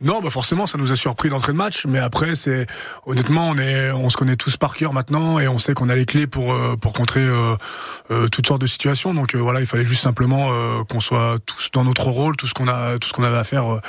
Non, 0.00 0.20
bah 0.22 0.30
forcément, 0.30 0.66
ça 0.66 0.78
nous 0.78 0.92
a 0.92 0.96
surpris 0.96 1.28
d'entrée 1.28 1.52
de 1.52 1.58
match, 1.58 1.84
mais 1.86 1.98
après, 1.98 2.34
c'est 2.34 2.66
honnêtement, 3.04 3.50
on 3.50 3.56
est, 3.58 3.90
on 3.90 4.08
se 4.08 4.16
connaît 4.16 4.36
tous 4.36 4.56
par 4.56 4.74
cœur 4.74 4.94
maintenant 4.94 5.38
et 5.38 5.48
on 5.48 5.58
sait 5.58 5.74
qu'on 5.74 5.90
a 5.90 5.94
les 5.94 6.06
clés 6.06 6.26
pour 6.26 6.52
euh, 6.52 6.76
pour 6.76 6.94
contrer 6.94 7.20
euh, 7.20 8.28
toutes 8.28 8.46
sortes 8.46 8.62
de 8.62 8.66
situations. 8.66 9.12
Donc 9.12 9.34
voilà, 9.34 9.60
il 9.60 9.66
fallait 9.66 9.84
juste 9.84 10.02
simplement 10.02 10.50
qu'on 10.84 11.00
soit 11.00 11.38
tous 11.44 11.70
dans 11.72 11.84
notre 11.84 12.06
rôle, 12.06 12.36
tout 12.36 12.46
ce 12.46 12.54
qu'on 12.54 12.68
a, 12.68 12.98
tout 12.98 13.08
ce 13.08 13.12
qu'on 13.12 13.24
avait 13.24 13.36
à 13.36 13.44
faire 13.44 13.80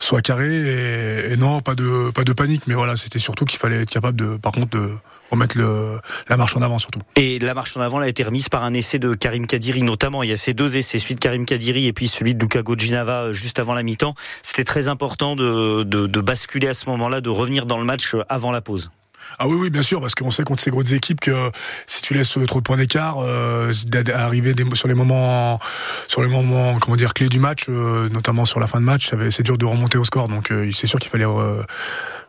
soit 0.00 0.22
carré 0.22 0.48
et, 0.48 1.32
et, 1.32 1.36
non, 1.36 1.60
pas 1.60 1.74
de 1.74 2.10
pas 2.10 2.24
de 2.24 2.32
panique, 2.32 2.62
mais 2.66 2.74
voilà, 2.74 2.96
c'était 2.96 3.20
surtout 3.20 3.44
qu'il 3.44 3.58
fallait 3.58 3.82
être 3.82 3.90
capable 3.90 4.16
de, 4.16 4.36
par 4.36 4.52
contre, 4.52 4.70
de 4.70 4.90
remettre 5.30 5.58
le, 5.58 6.00
la 6.28 6.36
marche 6.36 6.56
en 6.56 6.62
avant 6.62 6.78
surtout. 6.78 7.00
Et 7.16 7.38
la 7.38 7.54
marche 7.54 7.76
en 7.76 7.80
avant 7.80 7.98
a 7.98 8.08
été 8.08 8.22
remise 8.22 8.48
par 8.48 8.64
un 8.64 8.72
essai 8.74 8.98
de 8.98 9.14
Karim 9.14 9.46
Kadiri 9.46 9.82
notamment. 9.82 10.22
Il 10.22 10.30
y 10.30 10.32
a 10.32 10.36
ces 10.36 10.54
deux 10.54 10.76
essais, 10.76 10.98
celui 10.98 11.14
de 11.14 11.20
Karim 11.20 11.46
Kadiri 11.46 11.86
et 11.86 11.92
puis 11.92 12.08
celui 12.08 12.34
de 12.34 12.40
Luka 12.40 12.62
Gojinava 12.62 13.24
euh, 13.24 13.32
juste 13.32 13.58
avant 13.58 13.74
la 13.74 13.82
mi-temps. 13.82 14.14
C'était 14.42 14.64
très 14.64 14.88
important 14.88 15.36
de, 15.36 15.82
de, 15.82 16.06
de 16.06 16.20
basculer 16.20 16.68
à 16.68 16.74
ce 16.74 16.88
moment-là, 16.90 17.20
de 17.20 17.30
revenir 17.30 17.66
dans 17.66 17.78
le 17.78 17.84
match 17.84 18.14
euh, 18.14 18.22
avant 18.28 18.52
la 18.52 18.60
pause. 18.60 18.90
Ah 19.38 19.46
oui, 19.46 19.56
oui, 19.60 19.68
bien 19.68 19.82
sûr, 19.82 20.00
parce 20.00 20.14
qu'on 20.14 20.30
sait 20.30 20.42
contre 20.42 20.62
ces 20.62 20.70
grosses 20.70 20.92
équipes 20.92 21.20
que 21.20 21.50
si 21.86 22.00
tu 22.00 22.14
laisses 22.14 22.30
trop 22.46 22.60
de 22.60 22.64
points 22.64 22.78
d'écart, 22.78 23.18
euh, 23.18 23.72
arriver 24.14 24.54
sur 24.72 24.88
les 24.88 24.94
moments, 24.94 25.60
sur 26.06 26.22
les 26.22 26.28
moments, 26.28 26.78
comment 26.78 26.96
dire, 26.96 27.12
clés 27.12 27.28
du 27.28 27.38
match, 27.38 27.66
euh, 27.68 28.08
notamment 28.08 28.46
sur 28.46 28.58
la 28.58 28.66
fin 28.66 28.80
de 28.80 28.86
match, 28.86 29.10
c'est 29.30 29.42
dur 29.42 29.58
de 29.58 29.66
remonter 29.66 29.98
au 29.98 30.04
score. 30.04 30.28
Donc, 30.28 30.50
c'est 30.72 30.86
sûr 30.86 30.98
qu'il 30.98 31.10
fallait 31.10 31.26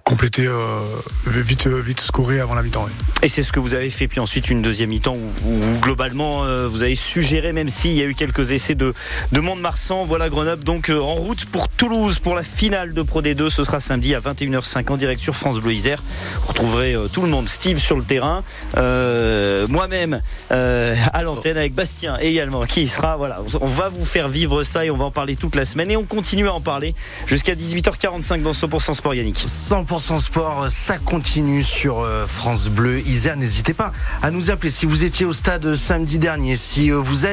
compléter 0.09 0.47
euh, 0.47 0.79
vite 1.27 1.67
vite 1.67 2.01
scorer 2.01 2.39
avant 2.39 2.55
la 2.55 2.63
mi-temps. 2.63 2.87
Et 3.21 3.27
c'est 3.27 3.43
ce 3.43 3.51
que 3.51 3.59
vous 3.59 3.75
avez 3.75 3.91
fait 3.91 4.07
puis 4.07 4.19
ensuite 4.19 4.49
une 4.49 4.63
deuxième 4.63 4.89
mi-temps 4.89 5.15
où, 5.45 5.79
globalement 5.81 6.45
euh, 6.45 6.67
vous 6.67 6.81
avez 6.81 6.95
suggéré 6.95 7.53
même 7.53 7.69
s'il 7.69 7.91
y 7.91 8.01
a 8.01 8.05
eu 8.05 8.15
quelques 8.15 8.49
essais 8.49 8.73
de 8.73 8.95
de 9.31 9.39
Mont-de-Marsan, 9.39 10.05
voilà 10.05 10.27
Grenoble 10.29 10.63
donc 10.63 10.89
euh, 10.89 10.99
en 10.99 11.13
route 11.13 11.45
pour 11.45 11.67
Toulouse 11.67 12.17
pour 12.17 12.33
la 12.33 12.41
finale 12.41 12.95
de 12.95 13.03
Pro 13.03 13.21
D2, 13.21 13.49
ce 13.49 13.63
sera 13.63 13.79
samedi 13.79 14.15
à 14.15 14.19
21h05 14.19 14.91
en 14.91 14.97
direct 14.97 15.21
sur 15.21 15.35
France 15.35 15.59
Bleu 15.59 15.73
Isère. 15.73 16.01
Vous 16.41 16.47
retrouverez 16.47 16.95
tout 17.13 17.21
le 17.21 17.29
monde, 17.29 17.47
Steve 17.47 17.77
sur 17.77 17.95
le 17.95 18.03
terrain, 18.03 18.43
moi-même 18.75 20.21
à 20.49 21.21
l'antenne 21.21 21.57
avec 21.57 21.75
Bastien 21.75 22.17
également 22.17 22.65
qui 22.65 22.87
sera 22.87 23.15
voilà, 23.15 23.43
on 23.61 23.67
va 23.67 23.89
vous 23.89 24.05
faire 24.05 24.27
vivre 24.27 24.63
ça 24.63 24.85
et 24.85 24.89
on 24.89 24.97
va 24.97 25.05
en 25.05 25.11
parler 25.11 25.35
toute 25.35 25.55
la 25.55 25.65
semaine 25.65 25.91
et 25.91 25.97
on 25.97 26.05
continue 26.05 26.47
à 26.47 26.53
en 26.53 26.61
parler 26.61 26.95
jusqu'à 27.27 27.53
18h45 27.53 28.41
dans 28.41 28.53
100% 28.53 28.95
Sport 28.95 29.13
Yannick. 29.13 29.37
100% 29.45 29.99
sport, 30.00 30.68
ça 30.70 30.98
continue 30.98 31.62
sur 31.62 32.00
euh, 32.00 32.25
France 32.25 32.70
Bleu 32.70 33.00
Isère. 33.01 33.36
N'hésitez 33.36 33.74
pas 33.74 33.91
à 34.22 34.32
nous 34.32 34.50
appeler 34.50 34.70
si 34.70 34.86
vous 34.86 35.03
étiez 35.03 35.25
au 35.25 35.34
stade 35.34 35.75
samedi 35.75 36.20
dernier, 36.20 36.56
si 36.56 36.89
euh, 36.89 36.96
vous 36.96 37.25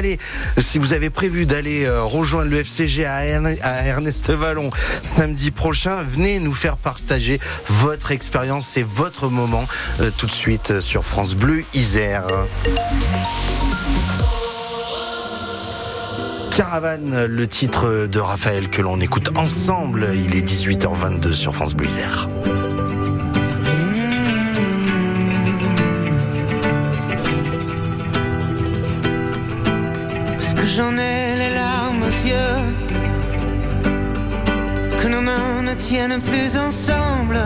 si 0.59 0.79
vous 0.79 0.93
avez 0.93 1.09
prévu 1.09 1.47
d'aller 1.47 1.85
euh, 1.85 2.03
rejoindre 2.03 2.51
le 2.51 2.59
FCG 2.59 3.07
à 3.07 3.25
Ernest 3.25 4.31
Vallon 4.31 4.71
samedi 5.03 5.53
prochain, 5.53 6.03
venez 6.03 6.41
nous 6.41 6.55
faire 6.55 6.77
partager 6.77 7.39
votre 7.69 8.11
expérience 8.11 8.77
et 8.77 8.83
votre 8.83 9.29
moment 9.29 9.67
tout 10.17 10.27
de 10.27 10.33
suite 10.33 10.81
sur 10.81 11.05
France 11.05 11.35
Bleu 11.35 11.63
Isère. 11.73 12.27
Caravane, 16.57 17.27
le 17.27 17.47
titre 17.47 18.07
de 18.07 18.19
Raphaël 18.19 18.71
que 18.71 18.81
l'on 18.81 18.99
écoute 18.99 19.29
ensemble. 19.37 20.09
Il 20.15 20.35
est 20.35 20.41
18h22 20.41 21.35
sur 21.35 21.55
France 21.55 21.75
Bleu 21.75 21.87
Isère. 21.87 22.31
Parce 30.39 30.55
que 30.55 30.65
j'en 30.65 30.97
ai 30.97 31.37
les 31.37 31.55
larmes 31.55 32.03
aux 32.03 32.27
yeux, 32.27 32.57
que 35.03 35.09
nos 35.09 35.21
mains 35.21 35.61
ne 35.61 35.75
tiennent 35.75 36.23
plus 36.23 36.57
ensemble. 36.57 37.37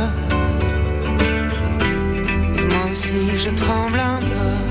Moi 2.70 2.92
aussi 2.92 3.36
je 3.38 3.50
tremble 3.56 3.98
un 3.98 4.20
peu 4.20 4.69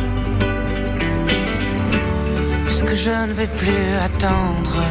que 2.69 2.95
je 2.95 3.09
ne 3.09 3.33
vais 3.33 3.47
plus 3.47 3.95
attendre. 4.03 4.83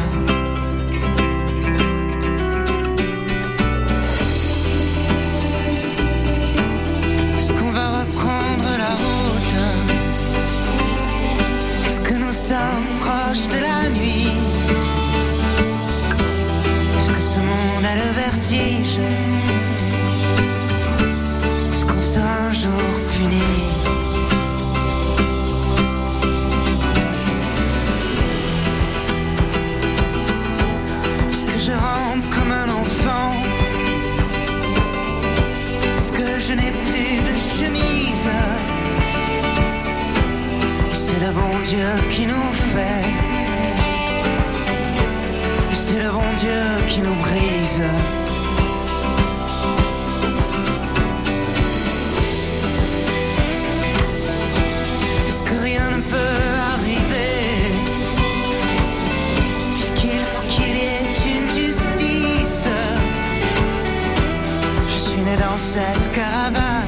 Est-ce 7.36 7.52
qu'on 7.52 7.70
va 7.70 8.00
reprendre 8.00 8.68
la 8.84 8.94
route? 9.04 9.56
Est-ce 11.86 12.00
que 12.00 12.14
nous 12.14 12.32
sommes 12.32 12.88
proches 13.00 13.48
de 13.48 13.58
la 13.58 13.88
nuit? 13.90 14.32
Est-ce 16.96 17.10
que 17.10 17.20
ce 17.20 17.38
monde 17.38 17.84
a 17.84 17.94
le 17.94 18.10
vertige? 18.24 18.98
Est-ce 21.70 21.86
qu'on 21.86 22.00
sera 22.00 22.48
un 22.50 22.52
jour 22.52 22.82
puni? 23.08 23.77
Je 36.48 36.54
n'ai 36.54 36.70
plus 36.70 37.16
de 37.28 37.36
chemise. 37.36 38.28
C'est 40.92 41.20
le 41.20 41.30
bon 41.32 41.58
Dieu 41.64 41.88
qui 42.10 42.26
nous 42.26 42.52
fait. 42.52 43.04
C'est 45.72 45.98
le 46.02 46.10
bon 46.10 46.34
Dieu 46.36 46.86
qui 46.86 47.00
nous 47.02 47.14
brise. 47.16 47.82
Cette 65.58 66.12
caravane. 66.12 66.86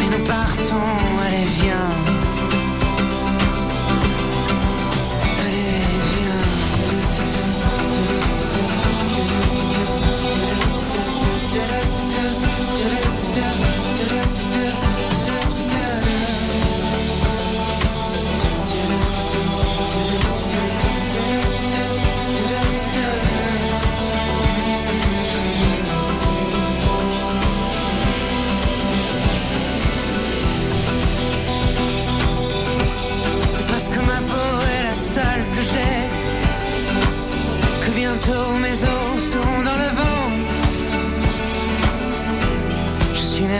Et 0.00 0.16
nous 0.16 0.24
partons, 0.24 0.76
allez 1.26 1.44
viens. 1.60 2.01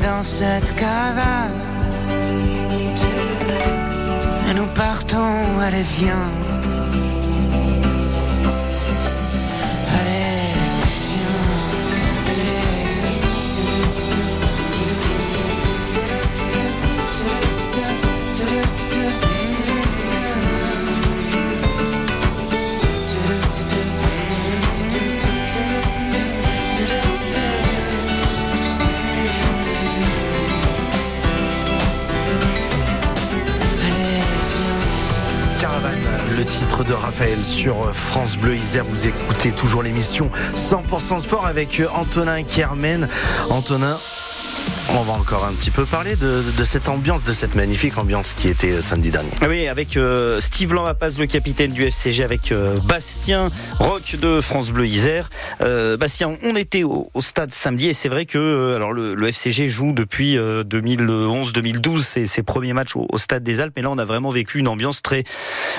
Dans 0.00 0.22
cette 0.22 0.74
caravane 0.74 1.52
Et 4.48 4.54
nous 4.54 4.66
partons, 4.74 5.36
allez 5.60 5.82
viens 5.82 6.30
sur 37.40 37.94
France 37.94 38.36
Bleu 38.36 38.54
Isère. 38.54 38.84
Vous 38.84 39.06
écoutez 39.06 39.52
toujours 39.52 39.82
l'émission 39.82 40.30
100% 40.54 41.20
sport 41.20 41.46
avec 41.46 41.80
Antonin 41.94 42.42
Kermen. 42.42 43.08
Antonin, 43.48 43.98
on 44.90 45.02
va 45.02 45.12
encore 45.12 45.44
un 45.44 45.52
petit 45.52 45.70
peu 45.70 45.84
parler 45.84 46.16
de, 46.16 46.42
de 46.56 46.64
cette 46.64 46.88
ambiance, 46.88 47.24
de 47.24 47.32
cette 47.32 47.54
magnifique 47.54 47.98
ambiance 47.98 48.34
qui 48.34 48.48
était 48.48 48.80
samedi 48.82 49.10
dernier. 49.10 49.30
Oui, 49.48 49.68
avec 49.68 49.96
euh, 49.96 50.40
Steve 50.40 50.74
Lampaz, 50.74 51.18
le 51.18 51.26
capitaine 51.26 51.72
du 51.72 51.84
FCG, 51.86 52.22
avec 52.22 52.52
euh, 52.52 52.76
Bastien 52.84 53.48
Roch 53.78 54.16
de 54.16 54.40
France 54.40 54.70
Bleu 54.70 54.86
Isère. 54.86 55.30
Euh, 55.60 55.96
Bastien, 55.96 56.36
on 56.44 56.56
était 56.56 56.82
au, 56.82 57.10
au 57.14 57.20
stade 57.20 57.52
samedi 57.52 57.88
et 57.88 57.92
c'est 57.92 58.08
vrai 58.08 58.26
que 58.26 58.74
alors 58.74 58.92
le, 58.92 59.14
le 59.14 59.28
FCG 59.28 59.68
joue 59.68 59.92
depuis 59.92 60.36
2011-2012 60.36 61.98
ses, 62.00 62.26
ses 62.26 62.42
premiers 62.42 62.72
matchs 62.72 62.96
au, 62.96 63.06
au, 63.08 63.18
stade 63.18 63.42
des 63.42 63.60
Alpes, 63.60 63.74
mais 63.76 63.82
là 63.82 63.90
on 63.90 63.98
a 63.98 64.04
vraiment 64.04 64.30
vécu 64.30 64.58
une 64.58 64.68
ambiance 64.68 65.02
très, 65.02 65.24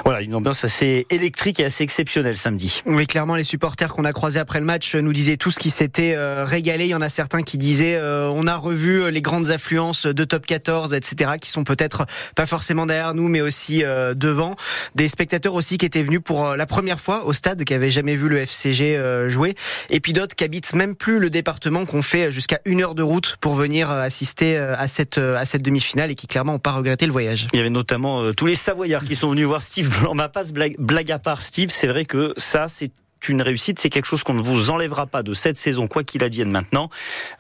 voilà, 0.04 0.22
une 0.22 0.36
ambiance 0.36 0.64
assez 0.64 1.06
électrique 1.10 1.60
et 1.60 1.66
assez 1.66 1.84
exceptionnelle 1.84 2.38
samedi. 2.38 2.82
Oui, 2.86 3.08
clairement, 3.08 3.36
les 3.36 3.44
supporters 3.44 3.94
qu'on 3.94 4.06
a 4.06 4.14
croisés 4.14 4.40
après 4.40 4.60
le 4.60 4.66
match 4.66 4.96
nous 4.96 5.14
disaient 5.14 5.38
tous 5.38 5.58
qu'ils 5.58 5.72
s'étaient 5.72 6.16
euh, 6.16 6.46
régalés. 6.46 6.86
Il 6.86 6.90
y 6.90 6.96
en 6.96 7.02
a 7.02 7.10
certains 7.10 7.44
qui 7.44 7.58
disaient 7.58 7.96
euh, 7.96 8.28
on 8.34 8.48
a 8.48 8.56
revu 8.56 8.93
les 8.94 9.22
grandes 9.22 9.52
affluences 9.52 10.06
de 10.06 10.24
top 10.24 10.46
14, 10.46 10.94
etc., 10.94 11.34
qui 11.40 11.50
sont 11.50 11.64
peut-être 11.64 12.06
pas 12.36 12.46
forcément 12.46 12.86
derrière 12.86 13.14
nous, 13.14 13.28
mais 13.28 13.42
aussi 13.42 13.84
euh, 13.84 14.14
devant. 14.14 14.56
Des 14.96 15.08
spectateurs 15.08 15.54
aussi 15.54 15.78
qui 15.78 15.86
étaient 15.86 16.04
venus 16.04 16.22
pour 16.24 16.46
euh, 16.46 16.56
la 16.56 16.66
première 16.66 17.00
fois 17.00 17.26
au 17.26 17.34
stade, 17.34 17.64
qui 17.64 17.74
avaient 17.74 17.90
jamais 17.90 18.16
vu 18.16 18.30
le 18.30 18.38
FCG 18.38 18.98
euh, 18.98 19.30
jouer, 19.30 19.56
et 19.90 20.00
puis 20.00 20.14
d'autres 20.14 20.36
qui 20.36 20.44
habitent 20.44 20.74
même 20.74 20.96
plus 20.96 21.20
le 21.20 21.30
département, 21.30 21.86
qu'on 21.86 22.02
fait 22.02 22.32
jusqu'à 22.32 22.60
une 22.66 22.82
heure 22.82 22.96
de 22.96 23.04
route 23.04 23.38
pour 23.42 23.56
venir 23.56 23.90
assister 23.90 24.58
à 24.58 24.88
cette 24.88 25.18
à 25.18 25.46
cette 25.46 25.62
demi-finale 25.62 26.12
et 26.12 26.16
qui 26.16 26.28
clairement 26.28 26.54
n'ont 26.54 26.60
pas 26.60 26.72
regretté 26.72 27.06
le 27.06 27.12
voyage. 27.12 27.48
Il 27.54 27.58
y 27.58 27.60
avait 27.60 27.70
notamment 27.70 28.32
tous 28.34 28.46
les 28.46 28.56
Savoyards 28.56 29.04
qui 29.04 29.16
sont 29.16 29.30
venus 29.30 29.46
voir 29.46 29.62
Steve 29.62 29.90
Blanc-Mapas. 30.02 30.52
Blague, 30.54 30.76
blague 30.80 31.12
à 31.12 31.20
part, 31.20 31.42
Steve, 31.42 31.70
c'est 31.70 31.88
vrai 31.88 32.06
que 32.06 32.34
ça, 32.38 32.68
c'est 32.68 32.92
une 33.30 33.42
réussite, 33.42 33.80
c'est 33.80 33.90
quelque 33.90 34.06
chose 34.06 34.24
qu'on 34.24 34.34
ne 34.34 34.42
vous 34.42 34.70
enlèvera 34.70 35.08
pas 35.08 35.24
de 35.24 35.34
cette 35.34 35.58
saison, 35.58 35.88
quoi 35.88 36.04
qu'il 36.04 36.24
advienne 36.24 36.50
maintenant. 36.50 36.90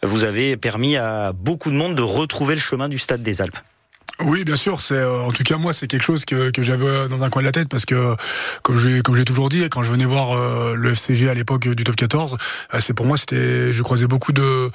Vous 0.01 0.23
avez 0.23 0.57
permis 0.57 0.97
à 0.97 1.33
beaucoup 1.33 1.71
de 1.71 1.75
monde 1.75 1.95
de 1.95 2.01
retrouver 2.01 2.55
le 2.55 2.61
chemin 2.61 2.89
du 2.89 2.97
Stade 2.97 3.23
des 3.23 3.41
Alpes. 3.41 3.57
Oui, 4.19 4.43
bien 4.43 4.55
sûr. 4.55 4.79
C'est 4.81 4.93
euh, 4.93 5.21
en 5.21 5.31
tout 5.31 5.43
cas 5.43 5.57
moi, 5.57 5.73
c'est 5.73 5.87
quelque 5.87 6.03
chose 6.03 6.23
que, 6.23 6.51
que 6.51 6.61
j'avais 6.61 7.09
dans 7.09 7.23
un 7.23 7.29
coin 7.29 7.41
de 7.41 7.47
la 7.47 7.51
tête 7.51 7.67
parce 7.67 7.85
que 7.85 8.15
comme 8.61 8.77
j'ai 8.77 9.01
comme 9.01 9.15
j'ai 9.15 9.25
toujours 9.25 9.49
dit, 9.49 9.67
quand 9.69 9.81
je 9.81 9.91
venais 9.91 10.05
voir 10.05 10.33
euh, 10.37 10.75
le 10.75 10.93
FCG 10.93 11.29
à 11.29 11.33
l'époque 11.33 11.67
du 11.67 11.83
Top 11.83 11.95
14, 11.95 12.37
euh, 12.73 12.77
c'est 12.79 12.93
pour 12.93 13.05
moi 13.07 13.17
c'était, 13.17 13.73
je 13.73 13.81
croisais 13.81 14.05
beaucoup 14.05 14.31
de, 14.31 14.69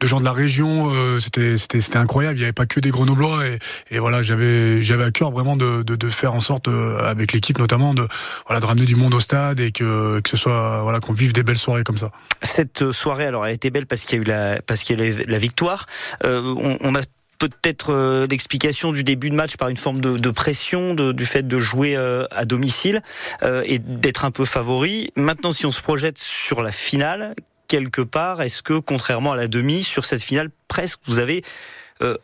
de 0.00 0.06
gens 0.06 0.20
de 0.20 0.24
la 0.24 0.32
région. 0.32 0.92
euh, 0.94 1.18
c'était 1.18 1.58
c'était 1.58 1.80
c'était 1.80 1.98
incroyable. 1.98 2.36
Il 2.36 2.40
n'y 2.40 2.44
avait 2.44 2.52
pas 2.52 2.66
que 2.66 2.78
des 2.78 2.90
Grenoblois 2.90 3.44
et, 3.46 3.58
et 3.90 3.98
voilà, 3.98 4.22
j'avais 4.22 4.80
j'avais 4.80 5.04
à 5.04 5.10
cœur 5.10 5.32
vraiment 5.32 5.56
de, 5.56 5.82
de, 5.82 5.96
de 5.96 6.08
faire 6.08 6.32
en 6.34 6.40
sorte 6.40 6.68
euh, 6.68 6.98
avec 7.04 7.32
l'équipe 7.32 7.58
notamment 7.58 7.94
de 7.94 8.06
voilà 8.46 8.60
de 8.60 8.66
ramener 8.66 8.86
du 8.86 8.94
monde 8.96 9.12
au 9.14 9.20
stade 9.20 9.58
et 9.58 9.72
que 9.72 10.20
que 10.20 10.30
ce 10.30 10.36
soit 10.36 10.82
voilà 10.82 11.00
qu'on 11.00 11.12
vive 11.12 11.32
des 11.32 11.42
belles 11.42 11.58
soirées 11.58 11.82
comme 11.84 11.98
ça. 11.98 12.10
Cette 12.42 12.92
soirée, 12.92 13.26
alors, 13.26 13.44
elle 13.44 13.50
a 13.50 13.54
été 13.54 13.70
belle 13.70 13.86
parce 13.86 14.02
qu'il 14.04 14.18
y 14.18 14.20
a 14.20 14.22
eu 14.22 14.26
la 14.28 14.62
parce 14.62 14.82
qu'il 14.84 15.00
y 15.00 15.02
a 15.02 15.06
eu 15.06 15.24
la 15.26 15.38
victoire. 15.38 15.86
Euh, 16.24 16.40
on, 16.56 16.78
on 16.80 16.94
a 16.94 17.00
peut-être 17.38 17.92
euh, 17.92 18.26
l'explication 18.28 18.92
du 18.92 19.04
début 19.04 19.30
de 19.30 19.34
match 19.34 19.56
par 19.56 19.68
une 19.68 19.76
forme 19.76 20.00
de, 20.00 20.30
pression 20.30 20.94
du 20.94 21.24
fait 21.26 21.46
de 21.46 21.58
jouer 21.58 21.96
euh, 21.96 22.26
à 22.30 22.44
domicile 22.44 23.02
euh, 23.42 23.62
et 23.66 23.78
d'être 23.78 24.24
un 24.24 24.30
peu 24.30 24.44
favori. 24.44 25.10
Maintenant, 25.16 25.52
si 25.52 25.66
on 25.66 25.70
se 25.70 25.80
projette 25.80 26.18
sur 26.18 26.62
la 26.62 26.70
finale, 26.70 27.34
quelque 27.68 28.02
part, 28.02 28.42
est-ce 28.42 28.62
que 28.62 28.78
contrairement 28.78 29.32
à 29.32 29.36
la 29.36 29.48
demi, 29.48 29.82
sur 29.82 30.04
cette 30.04 30.22
finale, 30.22 30.50
presque 30.68 31.00
vous 31.06 31.18
avez 31.18 31.42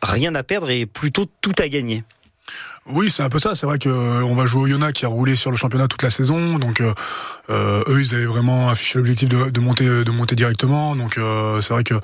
rien 0.01 0.35
à 0.35 0.43
perdre 0.43 0.69
et 0.69 0.85
plutôt 0.85 1.25
tout 1.41 1.53
à 1.57 1.67
gagner? 1.67 2.03
Oui, 2.87 3.09
c'est 3.09 3.23
un 3.23 3.29
peu 3.29 3.39
ça. 3.39 3.55
C'est 3.55 3.65
vrai 3.65 3.79
que 3.79 3.89
euh, 3.89 4.23
on 4.23 4.35
va 4.35 4.45
jouer 4.45 4.63
au 4.63 4.67
Yona 4.67 4.91
qui 4.91 5.05
a 5.05 5.07
roulé 5.07 5.35
sur 5.35 5.49
le 5.49 5.57
championnat 5.57 5.87
toute 5.87 6.03
la 6.03 6.09
saison. 6.09 6.59
Donc 6.59 6.81
eux, 6.81 6.93
ils 7.99 8.15
avaient 8.15 8.25
vraiment 8.25 8.69
affiché 8.69 8.97
l'objectif 8.97 9.29
de, 9.29 9.59
monter, 9.59 9.85
de 9.85 10.11
monter 10.11 10.35
directement. 10.35 10.95
Donc 10.95 11.19
c'est 11.61 11.73
vrai 11.73 11.83
que 11.83 11.95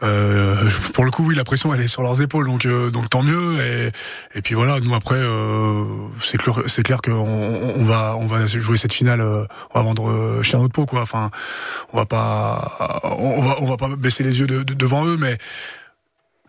pour 0.00 1.04
le 1.04 1.10
coup, 1.10 1.24
oui, 1.26 1.34
la 1.34 1.44
pression 1.44 1.72
elle 1.72 1.80
est 1.80 1.86
sur 1.88 2.02
leurs 2.02 2.20
épaules, 2.20 2.46
donc 2.46 2.66
euh, 2.66 2.90
donc 2.90 3.08
tant 3.08 3.22
mieux. 3.22 3.60
Et, 3.60 3.90
et 4.38 4.42
puis 4.42 4.54
voilà, 4.54 4.78
nous 4.80 4.94
après, 4.94 5.16
euh, 5.16 5.84
c'est 6.22 6.36
clair, 6.36 6.60
c'est 6.66 6.82
clair 6.82 7.00
qu'on 7.02 7.12
on 7.12 7.84
va 7.84 8.16
on 8.18 8.26
va 8.26 8.46
jouer 8.46 8.76
cette 8.76 8.92
finale, 8.92 9.20
euh, 9.20 9.44
on 9.74 9.78
va 9.78 9.84
vendre 9.84 10.10
euh, 10.10 10.42
chien 10.42 10.58
notre 10.58 10.72
peau 10.74 10.86
quoi. 10.86 11.00
Enfin, 11.02 11.30
on 11.92 11.96
va 11.96 12.06
pas 12.06 13.02
on 13.18 13.40
va 13.40 13.56
on 13.60 13.66
va 13.66 13.76
pas 13.76 13.88
baisser 13.96 14.22
les 14.22 14.38
yeux 14.40 14.46
de, 14.46 14.62
de- 14.62 14.74
devant 14.74 15.06
eux, 15.06 15.16
mais 15.16 15.38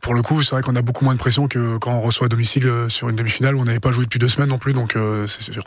pour 0.01 0.13
le 0.13 0.21
coup, 0.21 0.43
c'est 0.43 0.51
vrai 0.51 0.61
qu'on 0.61 0.75
a 0.75 0.81
beaucoup 0.83 1.03
moins 1.05 1.15
de 1.15 1.19
pression 1.19 1.47
que 1.47 1.77
quand 1.77 1.91
on 1.91 2.01
reçoit 2.01 2.27
à 2.27 2.29
domicile 2.29 2.67
euh, 2.67 2.87
sur 2.87 3.09
une 3.09 3.15
demi-finale 3.15 3.55
où 3.55 3.61
on 3.61 3.65
n'avait 3.65 3.79
pas 3.79 3.91
joué 3.91 4.05
depuis 4.05 4.19
deux 4.19 4.27
semaines 4.27 4.49
non 4.49 4.59
plus, 4.59 4.73
donc 4.73 4.95
euh, 4.95 5.25
c'est 5.25 5.41
sûr. 5.51 5.63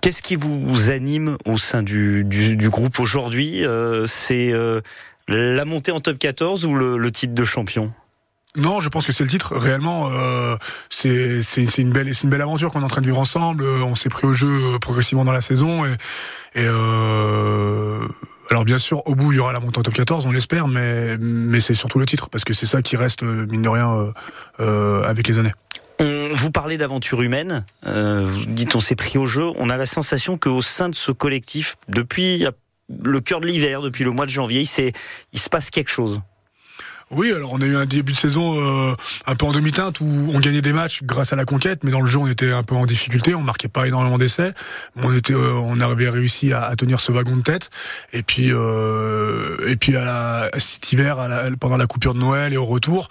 Qu'est-ce 0.00 0.22
qui 0.22 0.36
vous 0.36 0.90
anime 0.90 1.36
au 1.44 1.58
sein 1.58 1.82
du, 1.82 2.24
du, 2.24 2.56
du 2.56 2.70
groupe 2.70 2.98
aujourd'hui? 2.98 3.64
Euh, 3.66 4.06
C'est 4.06 4.52
euh, 4.52 4.80
la 5.32 5.64
montée 5.64 5.92
en 5.92 6.00
top 6.00 6.18
14 6.18 6.64
ou 6.64 6.74
le, 6.74 6.96
le 6.98 7.10
titre 7.10 7.34
de 7.34 7.44
champion? 7.44 7.92
Non, 8.54 8.80
je 8.80 8.90
pense 8.90 9.06
que 9.06 9.12
c'est 9.12 9.24
le 9.24 9.30
titre. 9.30 9.56
Réellement, 9.56 10.10
euh, 10.10 10.56
c'est 10.90 11.40
une 11.78 11.90
belle 11.90 12.14
c'est 12.14 12.24
une 12.24 12.30
belle 12.30 12.42
aventure 12.42 12.70
qu'on 12.70 12.82
est 12.82 12.84
en 12.84 12.88
train 12.88 13.00
de 13.00 13.06
vivre 13.06 13.18
ensemble. 13.18 13.64
Euh, 13.64 13.82
On 13.82 13.94
s'est 13.94 14.10
pris 14.10 14.26
au 14.26 14.34
jeu 14.34 14.74
euh, 14.74 14.78
progressivement 14.78 15.24
dans 15.24 15.32
la 15.32 15.40
saison 15.40 15.86
et, 15.86 15.92
et 16.54 16.66
euh, 16.66 18.06
alors 18.50 18.66
bien 18.66 18.76
sûr 18.76 19.06
au 19.06 19.14
bout 19.14 19.32
il 19.32 19.36
y 19.36 19.38
aura 19.38 19.54
la 19.54 19.60
montée 19.60 19.78
en 19.78 19.82
top 19.82 19.94
14, 19.94 20.26
on 20.26 20.32
l'espère, 20.32 20.68
mais 20.68 21.16
mais 21.18 21.60
c'est 21.60 21.72
surtout 21.72 21.98
le 21.98 22.04
titre 22.04 22.28
parce 22.28 22.44
que 22.44 22.52
c'est 22.52 22.66
ça 22.66 22.82
qui 22.82 22.96
reste 22.96 23.22
mine 23.22 23.62
de 23.62 23.68
rien 23.70 23.90
euh, 23.90 24.12
euh, 24.60 25.02
avec 25.04 25.26
les 25.26 25.38
années. 25.38 25.52
On, 25.98 26.30
vous 26.34 26.50
parlez 26.50 26.76
d'aventure 26.76 27.22
humaine, 27.22 27.64
euh, 27.86 28.22
vous 28.26 28.44
dites 28.46 28.74
on 28.76 28.80
s'est 28.80 28.96
pris 28.96 29.16
au 29.16 29.26
jeu, 29.26 29.44
on 29.56 29.70
a 29.70 29.78
la 29.78 29.86
sensation 29.86 30.36
qu'au 30.36 30.60
sein 30.60 30.90
de 30.90 30.94
ce 30.94 31.12
collectif, 31.12 31.76
depuis 31.88 32.44
le 33.04 33.20
cœur 33.20 33.40
de 33.40 33.46
l'hiver, 33.46 33.82
depuis 33.82 34.04
le 34.04 34.10
mois 34.10 34.26
de 34.26 34.30
janvier, 34.30 34.62
il, 34.62 34.92
il 35.32 35.38
se 35.38 35.48
passe 35.48 35.70
quelque 35.70 35.90
chose. 35.90 36.20
Oui, 37.12 37.30
alors 37.30 37.52
on 37.52 37.60
a 37.60 37.66
eu 37.66 37.76
un 37.76 37.84
début 37.84 38.12
de 38.12 38.16
saison 38.16 38.58
euh, 38.58 38.94
un 39.26 39.34
peu 39.34 39.44
en 39.44 39.52
demi-teinte 39.52 40.00
où 40.00 40.30
on 40.32 40.40
gagnait 40.40 40.62
des 40.62 40.72
matchs 40.72 41.02
grâce 41.02 41.34
à 41.34 41.36
la 41.36 41.44
conquête, 41.44 41.84
mais 41.84 41.90
dans 41.90 42.00
le 42.00 42.06
jeu 42.06 42.18
on 42.18 42.26
était 42.26 42.50
un 42.50 42.62
peu 42.62 42.74
en 42.74 42.86
difficulté, 42.86 43.34
on 43.34 43.42
marquait 43.42 43.68
pas 43.68 43.86
énormément 43.86 44.16
d'essais, 44.16 44.54
mais 44.96 45.02
on 45.04 45.12
était, 45.12 45.34
euh, 45.34 45.52
on 45.52 45.78
avait 45.80 46.08
réussi 46.08 46.54
à, 46.54 46.74
tenir 46.74 47.00
ce 47.00 47.12
wagon 47.12 47.36
de 47.36 47.42
tête. 47.42 47.68
Et 48.14 48.22
puis, 48.22 48.50
euh, 48.50 49.68
et 49.68 49.76
puis 49.76 49.94
à 49.94 50.06
la, 50.06 50.50
cet 50.56 50.90
hiver, 50.90 51.18
pendant 51.60 51.76
la 51.76 51.86
coupure 51.86 52.14
de 52.14 52.18
Noël 52.18 52.54
et 52.54 52.56
au 52.56 52.64
retour, 52.64 53.08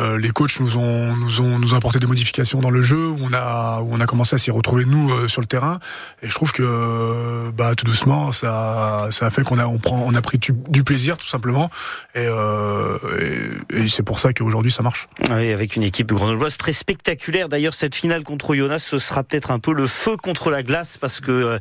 Euh, 0.00 0.18
les 0.18 0.30
coachs 0.30 0.60
nous 0.60 0.76
ont 0.76 1.16
nous 1.16 1.40
ont 1.40 1.58
nous 1.58 1.74
ont 1.74 1.76
apporté 1.76 1.98
des 1.98 2.06
modifications 2.06 2.60
dans 2.60 2.70
le 2.70 2.82
jeu 2.82 3.08
où 3.08 3.18
on 3.20 3.32
a 3.32 3.80
où 3.82 3.88
on 3.92 4.00
a 4.00 4.06
commencé 4.06 4.34
à 4.34 4.38
s'y 4.38 4.50
retrouver 4.50 4.84
nous 4.84 5.10
euh, 5.12 5.28
sur 5.28 5.40
le 5.40 5.46
terrain 5.46 5.78
et 6.22 6.28
je 6.28 6.34
trouve 6.34 6.52
que 6.52 7.50
bah 7.50 7.74
tout 7.74 7.84
doucement 7.84 8.32
ça 8.32 9.08
ça 9.10 9.26
a 9.26 9.30
fait 9.30 9.42
qu'on 9.42 9.58
a 9.58 9.66
on 9.66 9.78
prend 9.78 10.02
on 10.06 10.14
a 10.14 10.22
pris 10.22 10.38
du, 10.38 10.84
plaisir 10.84 11.16
tout 11.16 11.26
simplement 11.26 11.70
et, 12.14 12.20
euh, 12.20 12.98
c'est 13.86 14.02
pour 14.02 14.18
ça 14.18 14.32
qu'aujourd'hui 14.32 14.72
ça 14.72 14.82
marche. 14.82 15.08
Oui, 15.30 15.52
avec 15.52 15.76
une 15.76 15.82
équipe 15.82 16.12
grenobloise 16.12 16.56
très 16.56 16.72
spectaculaire. 16.72 17.48
D'ailleurs, 17.48 17.74
cette 17.74 17.94
finale 17.94 18.24
contre 18.24 18.50
Oyonnax, 18.50 18.84
ce 18.84 18.98
sera 18.98 19.22
peut-être 19.22 19.50
un 19.50 19.58
peu 19.58 19.72
le 19.72 19.86
feu 19.86 20.16
contre 20.16 20.50
la 20.50 20.62
glace 20.62 20.98
parce 20.98 21.20
que 21.20 21.58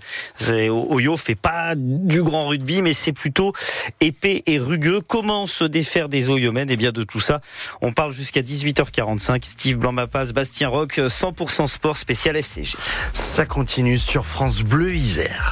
euh, 0.50 0.70
Oyo 0.70 1.18
fait 1.18 1.36
pas 1.36 1.74
du 1.76 2.24
grand 2.24 2.48
rugby, 2.48 2.82
mais 2.82 2.94
c'est 2.94 3.14
plutôt 3.14 3.54
épais 4.00 4.44
et 4.46 4.58
rugueux. 4.60 5.02
Comment 5.08 5.48
se 5.48 5.64
défaire 5.64 6.10
des 6.10 6.30
Oyomènes? 6.30 6.70
Et 6.72 6.78
bien 6.78 6.92
de 6.92 7.04
tout 7.04 7.20
ça, 7.20 7.42
on 7.82 7.92
parle 7.92 8.14
jusqu'à 8.22 8.42
18h45. 8.42 9.44
Steve 9.44 9.78
Blanc-Mapas, 9.78 10.32
Bastien 10.34 10.70
Rock, 10.70 10.98
100% 10.98 11.66
sport 11.66 11.98
spécial 11.98 12.36
FCG. 12.36 12.78
Ça 13.14 13.46
continue 13.46 13.98
sur 13.98 14.26
France 14.26 14.62
Bleu 14.62 14.94
Isère. 14.94 15.52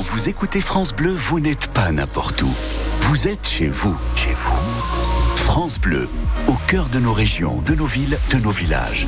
Quand 0.00 0.06
vous 0.06 0.30
écoutez 0.30 0.62
France 0.62 0.94
Bleu, 0.94 1.14
vous 1.14 1.40
n'êtes 1.40 1.66
pas 1.66 1.92
n'importe 1.92 2.40
où. 2.40 2.48
Vous 3.00 3.28
êtes 3.28 3.46
chez 3.46 3.68
vous. 3.68 3.94
Chez 4.16 4.32
vous. 4.32 4.59
France 5.52 5.80
Bleu, 5.80 6.08
au 6.46 6.54
cœur 6.68 6.88
de 6.90 7.00
nos 7.00 7.12
régions, 7.12 7.60
de 7.62 7.74
nos 7.74 7.86
villes, 7.86 8.16
de 8.30 8.36
nos 8.36 8.52
villages. 8.52 9.04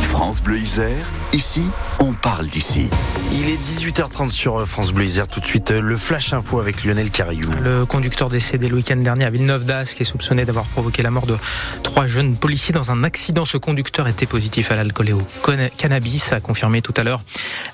France 0.00 0.40
Bleu 0.40 0.58
Isère, 0.58 1.04
ici, 1.34 1.64
on 2.00 2.14
parle 2.14 2.48
d'ici. 2.48 2.88
Il 3.30 3.50
est 3.50 3.62
18h30 3.62 4.30
sur 4.30 4.66
France 4.66 4.92
Bleu 4.92 5.04
Isère. 5.04 5.28
Tout 5.28 5.40
de 5.40 5.44
suite, 5.44 5.70
le 5.70 5.98
Flash 5.98 6.32
Info 6.32 6.58
avec 6.58 6.82
Lionel 6.82 7.10
Cariou. 7.10 7.50
Le 7.60 7.84
conducteur 7.84 8.30
décédé 8.30 8.68
le 8.68 8.76
week-end 8.76 8.96
dernier 8.96 9.26
à 9.26 9.30
Villeneuve 9.30 9.64
d'Ascq 9.64 10.00
est 10.00 10.04
soupçonné 10.04 10.46
d'avoir 10.46 10.64
provoqué 10.64 11.02
la 11.02 11.10
mort 11.10 11.26
de 11.26 11.36
trois 11.82 12.06
jeunes 12.06 12.38
policiers 12.38 12.72
dans 12.72 12.90
un 12.90 13.04
accident. 13.04 13.44
Ce 13.44 13.58
conducteur 13.58 14.08
était 14.08 14.24
positif 14.24 14.72
à 14.72 14.76
l'alcool 14.76 15.10
et 15.10 15.12
au 15.12 15.22
cannabis, 15.76 16.32
a 16.32 16.40
confirmé 16.40 16.80
tout 16.80 16.94
à 16.96 17.04
l'heure 17.04 17.20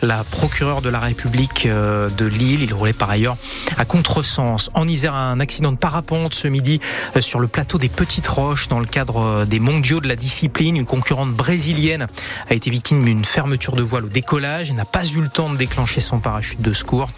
la 0.03 0.25
procureure 0.25 0.83
de 0.83 0.91
la 0.91 0.99
République 0.99 1.69
de 1.69 2.27
Lille. 2.27 2.65
Il 2.65 2.75
roulait 2.75 2.93
par 2.93 3.11
ailleurs 3.11 3.37
à 3.77 3.85
contresens. 3.85 4.71
En 4.75 4.89
Isère, 4.89 5.15
un 5.15 5.39
accident 5.39 5.71
de 5.71 5.79
parapente 5.79 6.35
ce 6.35 6.49
midi 6.49 6.81
sur 7.21 7.39
le 7.39 7.44
plateau 7.47 7.79
des 7.79 7.89
Petites 7.89 8.27
Roches 8.27 8.69
dans 8.69 8.81
le 8.81 8.87
cadre 8.87 9.45
des 9.45 9.61
mondiaux 9.61 10.01
de 10.01 10.09
la 10.09 10.17
discipline. 10.17 10.77
Une 10.77 10.87
concurrente 10.87 11.33
brésilienne 11.33 12.07
a 12.49 12.55
été 12.55 12.71
victime 12.71 13.05
d'une 13.05 13.25
fermeture 13.25 13.75
de 13.75 13.83
voile 13.83 14.05
au 14.07 14.09
décollage 14.09 14.71
et 14.71 14.73
n'a 14.73 14.85
pas 14.85 15.05
eu 15.07 15.21
le 15.21 15.29
temps 15.29 15.51
de 15.51 15.57
déclencher 15.57 16.01
son 16.01 16.21
parachute 16.21 16.61
de 16.61 16.73
secours. 16.73 17.09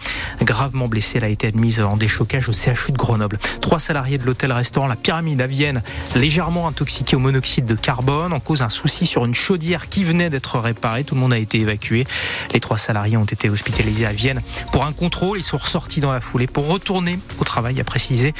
Gravement 0.41 0.87
blessée, 0.87 1.17
elle 1.17 1.23
a 1.23 1.29
été 1.29 1.47
admise 1.47 1.79
en 1.79 1.97
déchocage 1.97 2.49
au 2.49 2.53
CHU 2.53 2.91
de 2.91 2.97
Grenoble. 2.97 3.37
Trois 3.61 3.79
salariés 3.79 4.17
de 4.17 4.25
l'hôtel-restaurant 4.25 4.87
La 4.87 4.95
Pyramide 4.95 5.41
à 5.41 5.47
Vienne, 5.47 5.81
légèrement 6.15 6.67
intoxiqués 6.67 7.15
au 7.15 7.19
monoxyde 7.19 7.65
de 7.65 7.75
carbone, 7.75 8.33
en 8.33 8.39
cause 8.39 8.61
un 8.61 8.69
souci 8.69 9.05
sur 9.05 9.25
une 9.25 9.35
chaudière 9.35 9.89
qui 9.89 10.03
venait 10.03 10.29
d'être 10.29 10.59
réparée. 10.59 11.03
Tout 11.03 11.15
le 11.15 11.21
monde 11.21 11.33
a 11.33 11.37
été 11.37 11.59
évacué. 11.59 12.05
Les 12.53 12.59
trois 12.59 12.77
salariés 12.77 13.17
ont 13.17 13.25
été 13.25 13.49
hospitalisés 13.49 14.05
à 14.05 14.13
Vienne 14.13 14.41
pour 14.71 14.85
un 14.85 14.93
contrôle. 14.93 15.37
Ils 15.37 15.43
sont 15.43 15.57
ressortis 15.57 16.01
dans 16.01 16.11
la 16.11 16.21
foulée 16.21 16.47
pour 16.47 16.67
retourner 16.67 17.19
au 17.39 17.43
travail, 17.43 17.79
a 17.79 17.83
précisé 17.83 18.33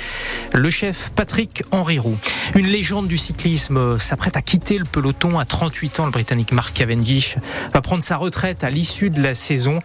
le 0.54 0.70
chef 0.70 1.12
Patrick 1.16 1.64
Henry 1.78 2.00
Roux. 2.00 2.18
Une 2.56 2.68
légende 2.68 3.08
du 3.08 3.18
cyclisme 3.18 4.00
s'apprête 4.00 4.36
à 4.36 4.42
quitter 4.42 4.78
le 4.78 4.86
peloton 4.86 5.38
à 5.38 5.46
38 5.46 6.00
ans. 6.00 6.06
Le 6.06 6.12
Britannique 6.12 6.52
Mark 6.52 6.74
Cavendish 6.74 7.36
va 7.74 7.82
prendre 7.82 8.04
sa 8.04 8.18
retraite 8.18 8.64
à 8.64 8.70
l'issue 8.70 9.10
de 9.10 9.22
la 9.22 9.36
saison. 9.36 9.80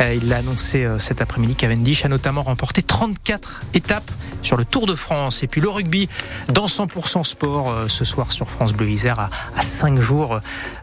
Il 0.00 0.28
l'a 0.28 0.38
annoncé 0.38 0.86
cet 0.98 1.20
après-midi. 1.22 1.54
Cavendish 1.54 2.04
a 2.04 2.08
notamment 2.08 2.42
remporté 2.42 2.82
34 2.82 3.62
étapes 3.74 4.10
sur 4.42 4.56
le 4.56 4.64
Tour 4.64 4.86
de 4.86 4.94
France. 4.94 5.42
Et 5.42 5.46
puis 5.46 5.60
le 5.60 5.68
rugby 5.68 6.08
dans 6.48 6.66
100% 6.66 7.24
sport 7.24 7.74
ce 7.88 8.04
soir 8.04 8.30
sur 8.30 8.50
France 8.50 8.72
Bleu 8.72 8.90
Isère 8.90 9.18
à, 9.18 9.30
à 9.56 9.62
5 9.62 10.00
jours 10.00 10.40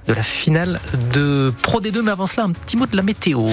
de 0.08 0.14
la 0.14 0.24
finale 0.24 0.80
de 1.14 1.54
Pro 1.62 1.80
D2. 1.80 2.02
Mais 2.02 2.12
avant 2.12 2.26
cela, 2.26 2.44
un 2.44 2.52
petit 2.52 2.78
mot 2.78 2.88
de 2.88 2.96
la 2.96 3.04
météo. 3.04 3.46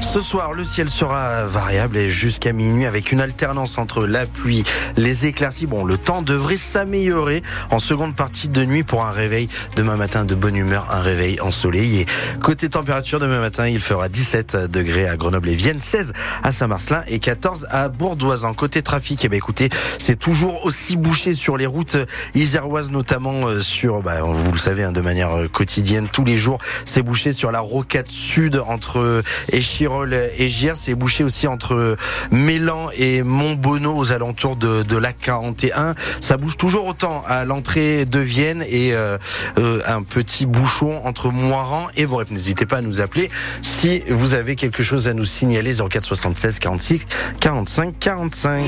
Ce 0.00 0.20
soir, 0.20 0.52
le 0.52 0.64
ciel 0.64 0.90
sera 0.90 1.46
variable 1.46 1.96
et 1.96 2.10
jusqu'à 2.10 2.52
minuit 2.52 2.84
avec 2.84 3.12
une 3.12 3.20
alternance 3.20 3.78
entre 3.78 4.04
la 4.04 4.26
pluie, 4.26 4.62
les 4.96 5.26
éclaircies. 5.26 5.64
Bon, 5.64 5.84
le 5.84 5.96
temps 6.02 6.22
devrait 6.22 6.56
s'améliorer 6.56 7.42
en 7.70 7.78
seconde 7.78 8.14
partie 8.14 8.48
de 8.48 8.64
nuit 8.64 8.82
pour 8.82 9.04
un 9.04 9.10
réveil 9.10 9.48
demain 9.76 9.96
matin 9.96 10.24
de 10.24 10.34
bonne 10.34 10.56
humeur, 10.56 10.88
un 10.90 11.00
réveil 11.00 11.40
ensoleillé. 11.40 12.06
Côté 12.42 12.68
température, 12.68 13.20
demain 13.20 13.40
matin, 13.40 13.68
il 13.68 13.80
fera 13.80 14.08
17 14.08 14.56
degrés 14.70 15.08
à 15.08 15.16
Grenoble 15.16 15.48
et 15.48 15.54
Vienne, 15.54 15.80
16 15.80 16.12
à 16.42 16.52
Saint-Marcelin 16.52 17.04
et 17.06 17.18
14 17.18 17.66
à 17.70 17.88
Bourdoisan. 17.88 18.52
Côté 18.54 18.82
trafic, 18.82 19.24
eh 19.24 19.34
écoutez, 19.34 19.68
c'est 19.98 20.18
toujours 20.18 20.64
aussi 20.66 20.96
bouché 20.96 21.32
sur 21.32 21.56
les 21.56 21.66
routes 21.66 21.96
iséroises, 22.34 22.90
notamment 22.90 23.60
sur, 23.60 24.02
bah, 24.02 24.20
vous 24.22 24.52
le 24.52 24.58
savez, 24.58 24.84
hein, 24.84 24.92
de 24.92 25.00
manière 25.00 25.30
quotidienne, 25.52 26.08
tous 26.12 26.24
les 26.24 26.36
jours, 26.36 26.58
c'est 26.84 27.02
bouché 27.02 27.32
sur 27.32 27.52
la 27.52 27.60
rocade 27.60 28.08
sud 28.08 28.62
entre 28.66 29.22
Échirol 29.50 30.14
et 30.36 30.48
Giers, 30.48 30.74
c'est 30.76 30.94
bouché 30.94 31.24
aussi 31.24 31.46
entre 31.46 31.96
Mélan 32.30 32.88
et 32.96 33.22
Montbonneau 33.22 33.96
aux 33.96 34.12
alentours 34.12 34.56
de, 34.56 34.82
de 34.82 34.96
la 34.96 35.12
41. 35.12 35.91
Ça 36.20 36.36
bouge 36.36 36.56
toujours 36.56 36.86
autant 36.86 37.24
à 37.26 37.44
l'entrée 37.44 38.04
de 38.04 38.18
Vienne 38.18 38.64
et 38.68 38.92
euh, 38.92 39.18
euh, 39.58 39.80
un 39.86 40.02
petit 40.02 40.46
bouchon 40.46 41.00
entre 41.04 41.30
Moiran 41.30 41.88
et 41.96 42.04
Vorep. 42.04 42.30
N'hésitez 42.30 42.66
pas 42.66 42.78
à 42.78 42.82
nous 42.82 43.00
appeler 43.00 43.30
si 43.62 44.02
vous 44.08 44.34
avez 44.34 44.56
quelque 44.56 44.82
chose 44.82 45.08
à 45.08 45.14
nous 45.14 45.24
signaler 45.24 45.72
04 45.74 46.04
76 46.04 46.58
46 46.58 47.00
45 47.40 47.98
45. 47.98 48.62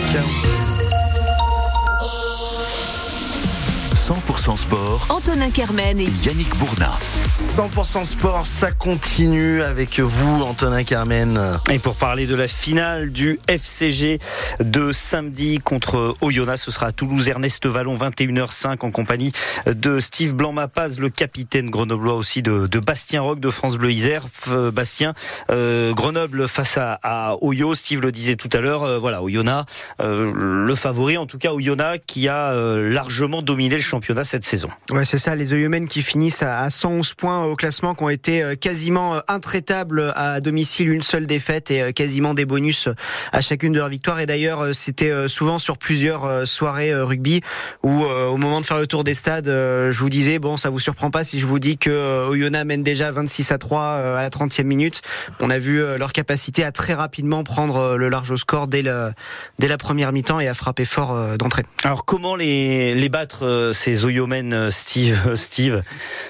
100% 4.05 4.59
sport. 4.59 5.07
Antonin 5.09 5.49
Carmen 5.49 5.99
et 5.99 6.11
Yannick 6.27 6.55
Bourdin. 6.59 6.91
100% 7.31 8.05
sport, 8.05 8.45
ça 8.45 8.71
continue 8.71 9.63
avec 9.63 9.99
vous, 9.99 10.43
Antonin 10.43 10.85
Carmen. 10.85 11.41
Et 11.71 11.79
pour 11.79 11.97
parler 11.97 12.27
de 12.27 12.35
la 12.35 12.47
finale 12.47 13.09
du 13.13 13.39
FCG 13.49 14.19
de 14.61 14.93
samedi 14.93 15.59
contre 15.59 16.17
Oyonnax, 16.21 16.65
ce 16.65 16.71
sera 16.71 16.89
à 16.89 16.93
Toulouse, 16.93 17.29
Ernest 17.29 17.65
Vallon, 17.65 17.97
21h05 17.97 18.85
en 18.85 18.91
compagnie 18.91 19.33
de 19.65 19.99
Steve 20.01 20.35
Blanc-Mapaz, 20.35 21.01
le 21.01 21.09
capitaine 21.09 21.71
grenoblois 21.71 22.15
aussi 22.15 22.43
de, 22.43 22.67
de, 22.67 22.81
Bastien 22.81 23.23
Rock 23.23 23.41
de 23.41 23.49
France 23.49 23.79
Bleu 23.79 23.91
Isère. 23.91 24.27
Bastien, 24.71 25.15
euh, 25.51 25.95
Grenoble 25.95 26.47
face 26.47 26.77
à, 26.77 27.01
à, 27.03 27.37
Oyo, 27.41 27.73
Steve 27.73 28.03
le 28.03 28.13
disait 28.13 28.37
tout 28.37 28.51
à 28.53 28.61
l'heure, 28.61 28.83
euh, 28.83 28.99
voilà, 28.99 29.23
Oyonnax, 29.23 29.65
euh, 30.01 30.31
le 30.35 30.75
favori, 30.75 31.17
en 31.17 31.25
tout 31.25 31.39
cas 31.39 31.53
Oyonnax 31.53 32.05
qui 32.07 32.29
a 32.29 32.53
largement 32.55 33.41
dominé 33.41 33.77
le 33.77 33.81
championnat 33.81 33.94
cette 34.25 34.45
saison. 34.45 34.69
Ouais, 34.91 35.05
c'est 35.05 35.19
ça, 35.19 35.35
les 35.35 35.53
Oyomènes 35.53 35.89
qui 35.89 36.03
finissent 36.03 36.43
à 36.43 36.69
111 36.71 37.15
points 37.15 37.45
au 37.45 37.57
classement, 37.57 37.95
qui 37.95 38.03
ont 38.03 38.09
été 38.09 38.57
quasiment 38.61 39.21
intraitables 39.29 40.13
à 40.17 40.41
domicile, 40.41 40.91
une 40.91 41.03
seule 41.03 41.27
défaite 41.27 41.71
et 41.71 41.93
quasiment 41.93 42.35
des 42.35 42.45
bonus 42.45 42.89
à 43.33 43.41
chacune 43.41 43.73
de 43.73 43.79
leurs 43.79 43.89
victoires. 43.89 44.21
Et 44.21 44.27
d'ailleurs, 44.27 44.75
c'était 44.75 45.29
souvent 45.29 45.59
sur 45.59 45.79
plusieurs 45.79 46.47
soirées 46.47 46.95
rugby 46.95 47.41
où, 47.83 48.05
au 48.05 48.37
moment 48.37 48.61
de 48.61 48.67
faire 48.67 48.79
le 48.79 48.87
tour 48.87 49.05
des 49.05 49.15
stades, 49.15 49.47
je 49.47 49.99
vous 49.99 50.09
disais, 50.09 50.39
bon, 50.39 50.57
ça 50.57 50.71
vous 50.71 50.81
surprend 50.81 51.11
pas 51.11 51.25
si 51.25 51.39
je 51.39 51.47
vous 51.47 51.59
dis 51.59 51.79
que 51.79 52.29
Oyonnax 52.29 52.65
mène 52.65 52.83
déjà 52.83 53.11
26 53.11 53.53
à 53.53 53.59
3 53.59 53.83
à 53.83 54.23
la 54.23 54.31
30e 54.31 54.65
minute. 54.65 55.03
On 55.41 55.51
a 55.51 55.59
vu 55.59 55.79
leur 55.99 56.13
capacité 56.13 56.65
à 56.65 56.73
très 56.73 56.95
rapidement 56.95 57.45
prendre 57.45 57.97
le 57.97 58.09
large 58.09 58.35
score 58.37 58.69
dès, 58.69 58.83
le, 58.83 59.13
dès 59.59 59.69
la 59.69 59.79
première 59.79 60.13
mi-temps 60.13 60.41
et 60.41 60.49
à 60.49 60.55
frapper 60.55 60.85
fort 60.85 61.37
d'entrée. 61.37 61.65
Alors, 61.85 62.05
comment 62.05 62.37
les, 62.37 62.95
les 62.95 63.09
battre 63.09 63.71
ces 63.85 64.05
Oyomens, 64.05 64.71
Steve, 64.71 65.35
Steve, 65.35 65.83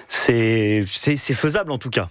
c'est 0.08 0.84
faisable 0.86 1.70
en 1.70 1.78
tout 1.78 1.90
cas. 1.90 2.08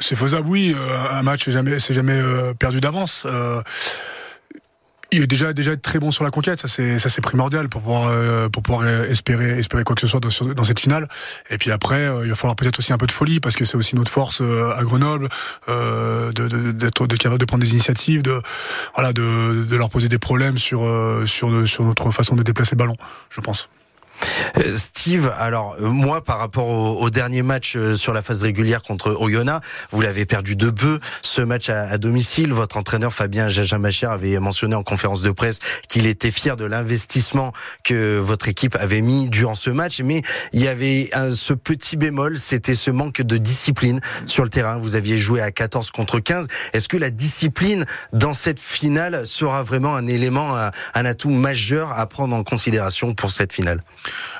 C'est 0.00 0.14
faisable, 0.14 0.48
oui. 0.48 0.74
un 1.10 1.22
match, 1.22 1.44
c'est 1.44 1.50
jamais, 1.50 1.78
jamais 1.78 2.22
perdu 2.58 2.80
d'avance 2.80 3.26
il 5.10 5.22
est 5.22 5.26
déjà 5.26 5.52
déjà 5.52 5.72
être 5.72 5.82
très 5.82 5.98
bon 5.98 6.10
sur 6.10 6.24
la 6.24 6.30
conquête, 6.30 6.58
ça 6.58 6.68
c'est 6.68 6.98
ça 6.98 7.08
c'est 7.08 7.20
primordial 7.20 7.68
pour 7.68 7.80
pouvoir 7.80 8.08
euh, 8.08 8.48
pour 8.48 8.62
pouvoir 8.62 8.86
espérer 8.86 9.58
espérer 9.58 9.84
quoi 9.84 9.94
que 9.94 10.00
ce 10.00 10.06
soit 10.06 10.20
dans, 10.20 10.28
dans 10.54 10.64
cette 10.64 10.80
finale. 10.80 11.08
Et 11.50 11.58
puis 11.58 11.70
après, 11.70 12.06
euh, 12.06 12.24
il 12.24 12.30
va 12.30 12.36
falloir 12.36 12.56
peut-être 12.56 12.78
aussi 12.78 12.92
un 12.92 12.98
peu 12.98 13.06
de 13.06 13.12
folie 13.12 13.40
parce 13.40 13.56
que 13.56 13.64
c'est 13.64 13.76
aussi 13.76 13.96
notre 13.96 14.10
force 14.10 14.40
euh, 14.42 14.72
à 14.76 14.82
Grenoble 14.82 15.28
de 15.66 16.72
d'être 16.72 17.06
capable 17.16 17.40
de 17.40 17.44
prendre 17.46 17.64
des 17.64 17.72
initiatives, 17.72 18.22
de 18.22 18.40
voilà 18.94 19.12
de 19.12 19.76
leur 19.76 19.88
poser 19.88 20.08
des 20.08 20.18
problèmes 20.18 20.58
sur 20.58 20.86
sur 21.26 21.66
sur 21.66 21.84
notre 21.84 22.10
façon 22.10 22.36
de 22.36 22.42
déplacer 22.42 22.74
le 22.74 22.78
ballon, 22.78 22.96
je 23.30 23.40
pense. 23.40 23.68
Euh, 24.56 24.74
Steve, 24.74 25.32
alors 25.38 25.76
euh, 25.80 25.88
moi 25.88 26.22
par 26.22 26.38
rapport 26.38 26.66
au, 26.66 27.10
dernier 27.10 27.42
match 27.42 27.74
euh, 27.76 27.94
sur 27.94 28.12
la 28.12 28.22
phase 28.22 28.42
régulière 28.42 28.82
contre 28.82 29.16
Oyonnax, 29.20 29.66
vous 29.90 30.00
l'avez 30.00 30.26
perdu 30.26 30.56
de 30.56 30.70
peu 30.70 31.00
ce 31.22 31.40
match 31.40 31.68
à, 31.68 31.98
domicile. 31.98 32.52
Votre 32.52 32.76
entraîneur 32.76 33.12
Fabien 33.12 33.48
Jajamacher 33.48 34.06
avait 34.06 34.38
mentionné 34.38 34.74
en 34.74 34.82
conférence 34.82 35.22
de 35.22 35.30
presse 35.30 35.58
qu'il 35.88 36.06
était 36.06 36.30
fier 36.30 36.56
de 36.56 36.64
l'investissement 36.64 37.52
que 37.84 38.18
votre 38.18 38.48
équipe 38.48 38.76
avait 38.76 39.00
mis 39.00 39.28
durant 39.28 39.54
ce 39.54 39.70
match, 39.70 40.00
mais 40.00 40.22
il 40.52 40.62
y 40.62 40.68
avait 40.68 41.10
ce 41.32 41.52
petit 41.54 41.96
bémol, 41.96 42.38
c'était 42.38 42.74
ce 42.74 42.90
manque 42.90 43.22
de 43.22 43.36
discipline 43.36 44.00
sur 44.26 44.44
le 44.44 44.50
terrain. 44.50 44.78
Vous 44.78 44.96
aviez 44.96 45.18
joué 45.18 45.40
à 45.40 45.50
14 45.50 45.90
contre 45.90 46.20
15. 46.20 46.46
Est-ce 46.72 46.88
que 46.88 46.96
la 46.96 47.10
discipline 47.10 47.84
dans 48.12 48.34
cette 48.34 48.60
finale 48.60 49.26
sera 49.26 49.62
vraiment 49.62 49.94
un 49.94 50.06
élément, 50.06 50.56
un 50.56 51.04
atout 51.04 51.30
majeur 51.30 51.98
à 51.98 52.06
prendre 52.06 52.34
en 52.34 52.44
considération 52.44 53.14
pour 53.14 53.30
cette 53.30 53.52
finale? 53.52 53.82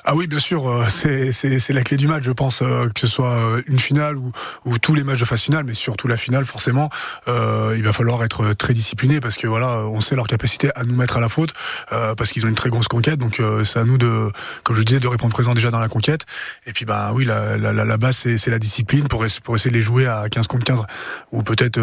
Ah 0.04 0.14
oui, 0.14 0.26
bien 0.26 0.38
sûr, 0.38 0.68
euh, 0.68 0.84
c'est 0.88 1.72
la 1.72 1.82
clé 1.82 1.96
du 1.96 2.08
match, 2.08 2.22
je 2.24 2.32
pense, 2.32 2.62
euh, 2.62 2.88
que 2.88 3.00
ce 3.00 3.06
soit 3.06 3.32
euh, 3.32 3.62
une 3.66 3.78
finale 3.78 4.16
ou, 4.16 4.32
ou, 4.64 4.78
tous 4.78 4.94
les 4.94 5.04
matchs 5.04 5.20
de 5.20 5.24
phase 5.24 5.42
finale, 5.42 5.64
mais 5.64 5.74
surtout 5.74 6.08
la 6.08 6.16
finale, 6.16 6.44
forcément, 6.46 6.88
euh, 7.28 7.74
il 7.76 7.84
va 7.84 7.92
falloir 7.92 8.24
être 8.24 8.54
très 8.54 8.72
discipliné 8.72 9.20
parce 9.20 9.36
que 9.36 9.46
voilà, 9.46 9.84
on 9.86 10.00
sait 10.00 10.16
leur 10.16 10.26
capacité 10.26 10.70
à 10.74 10.84
nous 10.84 10.96
mettre 10.96 11.16
à 11.16 11.20
la 11.20 11.28
faute 11.28 11.52
parce 11.90 12.30
qu'ils 12.30 12.46
ont 12.46 12.48
une 12.48 12.54
très 12.54 12.70
grosse 12.70 12.88
conquête, 12.88 13.18
donc 13.18 13.42
c'est 13.64 13.78
à 13.78 13.84
nous 13.84 13.98
de, 13.98 14.30
comme 14.64 14.76
je 14.76 14.82
disais, 14.82 15.00
de 15.00 15.08
répondre 15.08 15.32
présent 15.32 15.54
déjà 15.54 15.70
dans 15.70 15.78
la 15.78 15.88
conquête. 15.88 16.24
Et 16.66 16.72
puis 16.72 16.84
bah 16.84 17.10
oui, 17.12 17.24
la, 17.24 17.56
la, 17.56 17.72
la 17.72 17.96
base 17.96 18.26
c'est 18.36 18.50
la 18.50 18.58
discipline 18.58 19.08
pour, 19.08 19.24
pour 19.42 19.56
essayer 19.56 19.70
de 19.70 19.76
les 19.76 19.82
jouer 19.82 20.06
à 20.06 20.28
15 20.30 20.46
contre 20.46 20.64
15 20.64 20.80
ou 21.32 21.42
peut-être 21.42 21.80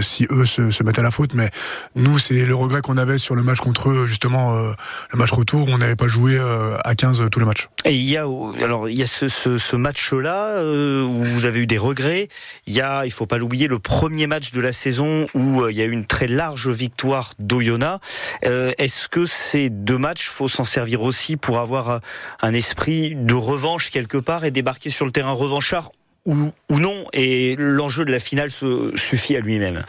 si 0.00 0.26
eux 0.30 0.46
se, 0.46 0.70
se, 0.70 0.82
mettent 0.82 0.98
à 0.98 1.02
la 1.02 1.10
faute, 1.10 1.34
mais 1.34 1.50
nous 1.94 2.18
c'est 2.18 2.44
le 2.44 2.54
regret 2.54 2.80
qu'on 2.80 2.96
avait 2.96 3.18
sur 3.18 3.34
le 3.34 3.42
match 3.42 3.58
contre 3.58 3.90
eux, 3.90 4.06
justement 4.06 4.54
le 4.54 5.18
match 5.18 5.32
retour, 5.32 5.68
on 5.68 5.78
n'avait 5.78 5.96
pas 5.96 6.08
joué 6.08 6.38
à 6.84 6.94
15 6.94 7.25
tous 7.28 7.40
les 7.40 7.46
matchs. 7.46 7.68
Et 7.84 7.94
il 7.94 8.08
y 8.08 8.16
a 8.16 8.26
alors 8.62 8.88
il 8.88 8.96
y 8.96 9.02
a 9.02 9.06
ce, 9.06 9.76
match-là 9.76 10.58
euh, 10.58 11.02
où 11.02 11.24
vous 11.24 11.46
avez 11.46 11.60
eu 11.60 11.66
des 11.66 11.78
regrets. 11.78 12.28
Il 12.66 12.74
y 12.74 12.80
a, 12.80 13.04
il 13.04 13.10
faut 13.10 13.26
pas 13.26 13.38
l'oublier, 13.38 13.68
le 13.68 13.78
premier 13.78 14.26
match 14.26 14.52
de 14.52 14.60
la 14.60 14.72
saison 14.72 15.26
où 15.34 15.62
euh, 15.62 15.72
il 15.72 15.76
y 15.76 15.82
a 15.82 15.84
eu 15.84 15.90
une 15.90 16.06
très 16.06 16.26
large 16.26 16.68
victoire 16.68 17.32
d'Oyonnax. 17.38 18.00
Euh, 18.44 18.72
Est-ce 18.78 19.08
que 19.08 19.24
ces 19.24 19.70
deux 19.70 19.98
matchs, 19.98 20.28
faut 20.28 20.48
s'en 20.48 20.64
servir 20.64 21.02
aussi 21.02 21.36
pour 21.36 21.58
avoir 21.58 22.00
un 22.40 22.54
esprit 22.54 23.14
de 23.14 23.34
revanche 23.34 23.90
quelque 23.90 24.18
part 24.18 24.44
et 24.44 24.50
débarquer 24.50 24.90
sur 24.90 25.04
le 25.04 25.12
terrain 25.12 25.32
revanchard 25.32 25.92
ou, 26.24 26.50
ou 26.68 26.78
non? 26.78 27.06
Et 27.12 27.56
l'enjeu 27.58 28.04
de 28.04 28.12
la 28.12 28.20
finale 28.20 28.50
suffit 28.50 29.36
à 29.36 29.40
lui-même. 29.40 29.82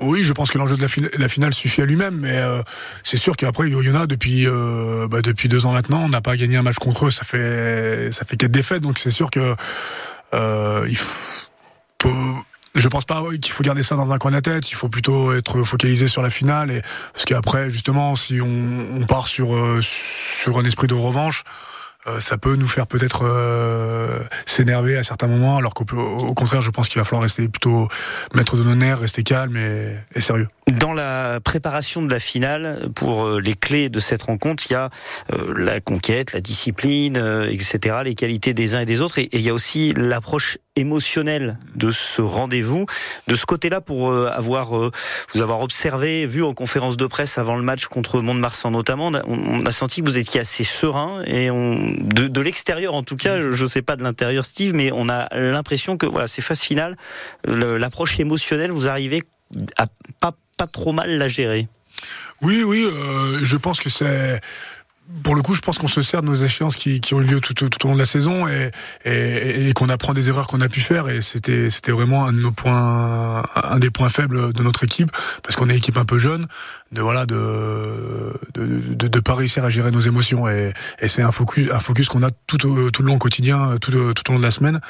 Oui, 0.00 0.24
je 0.24 0.32
pense 0.32 0.50
que 0.50 0.58
l'enjeu 0.58 0.76
de 0.76 0.82
la, 1.18 1.28
finale 1.28 1.54
suffit 1.54 1.82
à 1.82 1.84
lui-même, 1.84 2.16
mais 2.16 2.36
euh, 2.36 2.62
c'est 3.02 3.16
sûr 3.16 3.36
qu'après 3.36 3.68
il 3.68 3.72
y 3.72 3.90
en 3.90 3.94
a 3.94 4.06
depuis 4.06 4.46
euh, 4.46 5.06
bah, 5.08 5.22
depuis 5.22 5.48
deux 5.48 5.66
ans 5.66 5.72
maintenant, 5.72 6.02
on 6.02 6.08
n'a 6.08 6.20
pas 6.20 6.36
gagné 6.36 6.56
un 6.56 6.62
match 6.62 6.76
contre 6.76 7.06
eux, 7.06 7.10
ça 7.10 7.24
fait 7.24 8.08
ça 8.10 8.24
fait 8.24 8.36
quatre 8.36 8.50
défaites, 8.50 8.82
donc 8.82 8.98
c'est 8.98 9.12
sûr 9.12 9.30
que 9.30 9.54
euh, 10.34 10.86
il 10.88 10.96
faut, 10.96 12.10
je 12.74 12.88
pense 12.88 13.04
pas 13.04 13.22
qu'il 13.40 13.52
faut 13.52 13.62
garder 13.62 13.84
ça 13.84 13.94
dans 13.94 14.12
un 14.12 14.18
coin 14.18 14.32
de 14.32 14.36
la 14.36 14.42
tête. 14.42 14.68
Il 14.70 14.74
faut 14.74 14.88
plutôt 14.88 15.32
être 15.32 15.62
focalisé 15.62 16.08
sur 16.08 16.22
la 16.22 16.30
finale, 16.30 16.72
et 16.72 16.82
parce 17.12 17.24
qu'après 17.24 17.70
justement, 17.70 18.16
si 18.16 18.40
on, 18.40 19.06
part 19.06 19.28
sur 19.28 19.56
sur 19.80 20.58
un 20.58 20.64
esprit 20.64 20.88
de 20.88 20.94
revanche. 20.94 21.44
Euh, 22.06 22.20
ça 22.20 22.36
peut 22.36 22.56
nous 22.56 22.68
faire 22.68 22.86
peut-être 22.86 23.22
euh, 23.24 24.20
s'énerver 24.46 24.96
à 24.96 25.02
certains 25.02 25.26
moments, 25.26 25.56
alors 25.56 25.72
qu'au 25.72 25.84
au 25.94 26.34
contraire, 26.34 26.60
je 26.60 26.70
pense 26.70 26.88
qu'il 26.88 27.00
va 27.00 27.04
falloir 27.04 27.22
rester 27.22 27.48
plutôt 27.48 27.88
maître 28.34 28.56
de 28.56 28.62
nos 28.62 28.74
nerfs, 28.74 28.98
rester 28.98 29.22
calme 29.22 29.56
et, 29.56 30.20
sérieux. 30.20 30.46
Dans 30.70 30.92
la 30.92 31.40
préparation 31.42 32.02
de 32.02 32.10
la 32.10 32.18
finale, 32.18 32.88
pour 32.94 33.24
euh, 33.24 33.40
les 33.40 33.54
clés 33.54 33.88
de 33.88 34.00
cette 34.00 34.22
rencontre, 34.22 34.64
il 34.68 34.72
y 34.72 34.76
a 34.76 34.90
la 35.56 35.80
conquête, 35.80 36.32
la 36.32 36.40
discipline, 36.40 37.16
etc., 37.50 37.96
les 38.04 38.14
qualités 38.14 38.54
des 38.54 38.74
uns 38.74 38.80
et 38.80 38.86
des 38.86 39.00
autres, 39.00 39.18
et, 39.18 39.28
il 39.32 39.40
y 39.40 39.50
a 39.50 39.54
aussi 39.54 39.92
l'approche 39.94 40.58
émotionnelle 40.76 41.58
de 41.76 41.90
ce 41.90 42.20
rendez-vous. 42.20 42.86
De 43.28 43.34
ce 43.34 43.46
côté-là, 43.46 43.80
pour 43.80 44.12
avoir 44.12 44.70
vous 44.70 45.42
avoir 45.42 45.60
observé, 45.60 46.26
vu 46.26 46.42
en 46.42 46.54
conférence 46.54 46.96
de 46.96 47.06
presse 47.06 47.38
avant 47.38 47.56
le 47.56 47.62
match 47.62 47.86
contre 47.86 48.20
Mont-de-Marsan 48.20 48.70
notamment, 48.70 49.12
on 49.26 49.54
on 49.54 49.66
a 49.66 49.70
senti 49.70 50.00
que 50.02 50.06
vous 50.06 50.18
étiez 50.18 50.40
assez 50.40 50.64
serein 50.64 51.22
et 51.26 51.50
on 51.50 51.93
de, 51.98 52.28
de 52.28 52.40
l'extérieur 52.40 52.94
en 52.94 53.02
tout 53.02 53.16
cas, 53.16 53.40
je 53.40 53.62
ne 53.62 53.68
sais 53.68 53.82
pas 53.82 53.96
de 53.96 54.02
l'intérieur 54.02 54.44
Steve, 54.44 54.74
mais 54.74 54.90
on 54.92 55.08
a 55.08 55.28
l'impression 55.34 55.96
que 55.96 56.06
voilà, 56.06 56.26
ces 56.26 56.42
phases 56.42 56.60
finales, 56.60 56.96
l'approche 57.44 58.20
émotionnelle, 58.20 58.70
vous 58.70 58.88
arrivez 58.88 59.22
à 59.76 59.86
pas, 60.20 60.32
pas 60.56 60.66
trop 60.66 60.92
mal 60.92 61.16
la 61.16 61.28
gérer. 61.28 61.68
Oui, 62.42 62.62
oui, 62.64 62.84
euh, 62.84 63.38
je 63.42 63.56
pense 63.56 63.80
que 63.80 63.88
c'est 63.88 64.40
pour 65.22 65.34
le 65.34 65.42
coup, 65.42 65.54
je 65.54 65.60
pense 65.60 65.78
qu'on 65.78 65.88
se 65.88 66.02
sert 66.02 66.22
de 66.22 66.26
nos 66.26 66.34
échéances 66.34 66.76
qui, 66.76 67.00
qui 67.00 67.14
ont 67.14 67.20
eu 67.20 67.24
lieu 67.24 67.40
tout, 67.40 67.54
tout, 67.54 67.68
au 67.84 67.88
long 67.88 67.94
de 67.94 67.98
la 67.98 68.06
saison 68.06 68.48
et, 68.48 68.70
et, 69.04 69.68
et 69.68 69.72
qu'on 69.72 69.88
apprend 69.88 70.14
des 70.14 70.28
erreurs 70.28 70.46
qu'on 70.46 70.60
a 70.60 70.68
pu 70.68 70.80
faire. 70.80 71.08
Et 71.08 71.20
c'était, 71.20 71.70
c'était 71.70 71.92
vraiment 71.92 72.26
un 72.26 72.32
de 72.32 72.40
nos 72.40 72.52
points, 72.52 73.42
un 73.54 73.78
des 73.78 73.90
points 73.90 74.08
faibles 74.08 74.52
de 74.52 74.62
notre 74.62 74.84
équipe 74.84 75.10
parce 75.42 75.56
qu'on 75.56 75.68
est 75.68 75.72
une 75.72 75.78
équipe 75.78 75.98
un 75.98 76.04
peu 76.04 76.18
jeune, 76.18 76.46
de 76.92 77.02
voilà, 77.02 77.26
de 77.26 78.32
de, 78.54 78.94
de, 78.94 79.08
de 79.08 79.20
pas 79.20 79.34
réussir 79.34 79.64
à 79.64 79.70
gérer 79.70 79.90
nos 79.90 80.00
émotions. 80.00 80.48
Et, 80.48 80.72
et 81.00 81.08
c'est 81.08 81.22
un 81.22 81.32
focus, 81.32 81.70
un 81.70 81.80
focus 81.80 82.08
qu'on 82.08 82.22
a 82.22 82.30
tout 82.46 82.58
tout 82.58 83.02
le 83.02 83.06
long 83.06 83.18
quotidien, 83.18 83.76
tout, 83.80 83.90
tout 83.90 84.30
au 84.30 84.32
long 84.32 84.38
de 84.38 84.44
la 84.44 84.50
semaine. 84.50 84.80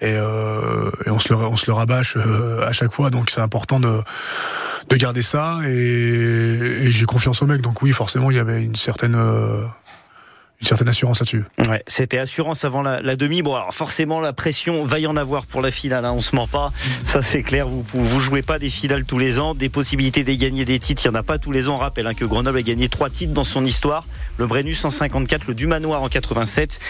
Et, 0.00 0.14
euh, 0.14 0.90
et 1.06 1.10
on 1.10 1.18
se 1.18 1.32
le, 1.32 1.36
on 1.36 1.56
se 1.56 1.66
le 1.66 1.72
rabâche 1.72 2.16
euh, 2.16 2.66
à 2.66 2.72
chaque 2.72 2.92
fois. 2.92 3.10
Donc 3.10 3.30
c'est 3.30 3.40
important 3.40 3.80
de 3.80 4.00
de 4.90 4.96
garder 4.96 5.22
ça. 5.22 5.60
Et, 5.64 5.70
et 5.70 6.92
j'ai 6.92 7.04
confiance 7.06 7.40
au 7.42 7.46
mec. 7.46 7.60
Donc 7.62 7.82
oui, 7.82 7.92
forcément, 7.92 8.30
il 8.30 8.36
y 8.36 8.40
avait 8.40 8.62
une 8.62 8.76
certaine 8.76 9.14
euh, 9.14 9.64
une 10.62 10.68
certaine 10.68 10.88
assurance 10.88 11.18
là-dessus. 11.18 11.44
Ouais, 11.68 11.82
c'était 11.88 12.18
assurance 12.18 12.64
avant 12.64 12.82
la, 12.82 13.16
demi. 13.16 13.42
Bon, 13.42 13.54
alors 13.54 13.74
forcément, 13.74 14.20
la 14.20 14.32
pression 14.32 14.84
va 14.84 15.00
y 15.00 15.06
en 15.08 15.16
avoir 15.16 15.44
pour 15.44 15.60
la 15.60 15.72
finale. 15.72 16.04
Hein, 16.04 16.12
on 16.12 16.20
se 16.20 16.36
ment 16.36 16.46
pas, 16.46 16.72
ça 17.04 17.20
c'est 17.20 17.42
clair. 17.42 17.68
Vous 17.68 17.84
vous 17.92 18.20
jouez 18.20 18.42
pas 18.42 18.58
des 18.60 18.70
finales 18.70 19.04
tous 19.04 19.18
les 19.18 19.40
ans, 19.40 19.54
des 19.54 19.68
possibilités 19.68 20.22
de 20.22 20.32
gagner 20.32 20.64
des 20.64 20.78
titres. 20.78 21.02
Il 21.04 21.08
y 21.08 21.10
en 21.10 21.14
a 21.14 21.24
pas 21.24 21.38
tous 21.38 21.50
les 21.50 21.68
ans. 21.68 21.74
On 21.74 21.78
rappelle 21.78 22.06
hein, 22.06 22.14
que 22.14 22.24
Grenoble 22.24 22.58
a 22.58 22.62
gagné 22.62 22.88
trois 22.88 23.10
titres 23.10 23.32
dans 23.32 23.44
son 23.44 23.64
histoire 23.64 24.06
le 24.38 24.46
Brennus 24.46 24.84
en 24.84 24.90
54, 24.90 25.46
le 25.46 25.54
Dumanoir 25.54 26.02
en 26.02 26.08
87 26.08 26.80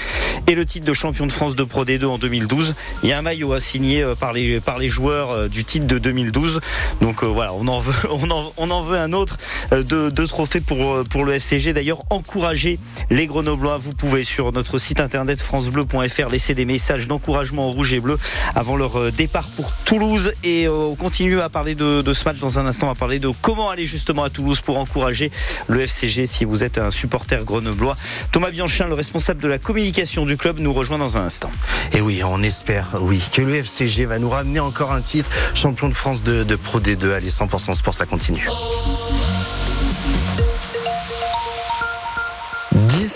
et 0.47 0.55
le 0.55 0.65
titre 0.65 0.87
de 0.87 0.93
champion 0.93 1.27
de 1.27 1.33
France 1.33 1.57
de 1.57 1.65
Pro 1.65 1.85
D2 1.85 2.05
en 2.07 2.19
2012. 2.19 2.75
Il 3.03 3.09
y 3.09 3.13
a 3.13 3.19
un 3.19 3.23
maillot 3.23 3.53
à 3.53 3.61
signer 3.61 4.03
euh, 4.03 4.15
par 4.15 4.33
les 4.33 4.89
joueurs 4.89 5.31
euh, 5.31 5.49
du 5.49 5.65
titre 5.65 5.87
de 5.87 5.99
2012. 5.99 6.61
Donc 7.01 7.23
euh, 7.23 7.27
voilà, 7.27 7.53
on 7.55 7.67
en 7.67 7.81
veut 7.81 8.97
un 8.99 9.13
autre 9.13 9.37
de, 9.71 10.11
de 10.11 10.27
trophées 10.27 10.61
pour 10.61 11.03
pour 11.05 11.25
le 11.25 11.35
FCG. 11.35 11.73
D'ailleurs, 11.73 12.03
encourager 12.11 12.79
les 13.11 13.27
Vous 13.63 13.93
pouvez 13.93 14.25
sur 14.25 14.51
notre 14.51 14.77
site 14.79 14.99
internet 14.99 15.41
francebleu.fr 15.41 16.29
laisser 16.29 16.53
des 16.53 16.65
messages 16.65 17.07
d'encouragement 17.07 17.69
au 17.69 17.71
rouge 17.71 17.93
et 17.93 18.01
bleu 18.01 18.19
avant 18.57 18.77
leur 18.77 18.99
euh, 18.99 19.11
départ 19.13 19.47
pour 19.55 19.71
Toulouse. 19.85 20.33
Et 20.43 20.67
euh, 20.67 20.73
on 20.73 20.97
continue 20.97 21.41
à 21.41 21.49
parler 21.49 21.77
de, 21.77 22.03
ce 22.13 22.25
match 22.25 22.39
dans 22.39 22.59
un 22.59 22.67
instant, 22.67 22.91
à 22.91 22.97
parler 22.97 23.21
de 23.21 23.31
comment 23.41 23.71
aller 23.71 23.87
justement 23.87 24.25
à 24.25 24.31
Toulouse 24.31 24.61
pour 24.61 24.79
encourager 24.79 25.31
le 25.69 25.81
FCG 25.81 26.27
si 26.27 26.45
vous 26.45 26.65
êtes 26.65 26.77
un 26.77 26.91
supporter 26.91 27.45
grenoblois. 27.45 27.95
Thomas 28.33 28.51
Bianchin, 28.51 28.89
le 28.89 28.95
responsable 28.95 29.41
de 29.41 29.49
la 29.49 29.59
communication 29.59 30.27
du 30.27 30.37
club, 30.37 30.59
nous 30.59 30.73
rejoint 30.73 30.99
dans 30.99 31.17
un 31.17 31.23
instant. 31.23 31.51
Et 31.93 32.01
oui, 32.01 32.21
on 32.25 32.43
espère, 32.43 32.97
oui, 33.01 33.23
que 33.33 33.43
le 33.43 33.55
FCG 33.55 34.07
va 34.07 34.19
nous 34.19 34.31
ramener 34.31 34.59
encore 34.59 34.91
un 34.91 35.03
titre 35.03 35.31
champion 35.55 35.89
de 35.89 35.95
France 35.95 36.25
de, 36.25 36.43
de 36.43 36.57
Pro 36.57 36.81
D2. 36.81 37.13
Allez, 37.13 37.31
100% 37.31 37.75
sport, 37.75 37.95
ça 37.95 38.07
continue. 38.07 38.49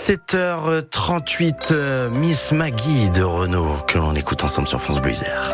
17h38, 0.07 1.71
euh, 1.71 2.09
Miss 2.09 2.53
Maggie 2.53 3.09
de 3.09 3.23
Renault, 3.23 3.79
que 3.87 3.97
l'on 3.97 4.15
écoute 4.15 4.41
ensemble 4.41 4.65
sur 4.65 4.79
France 4.79 5.01
Bleu 5.01 5.11
Isère. 5.11 5.53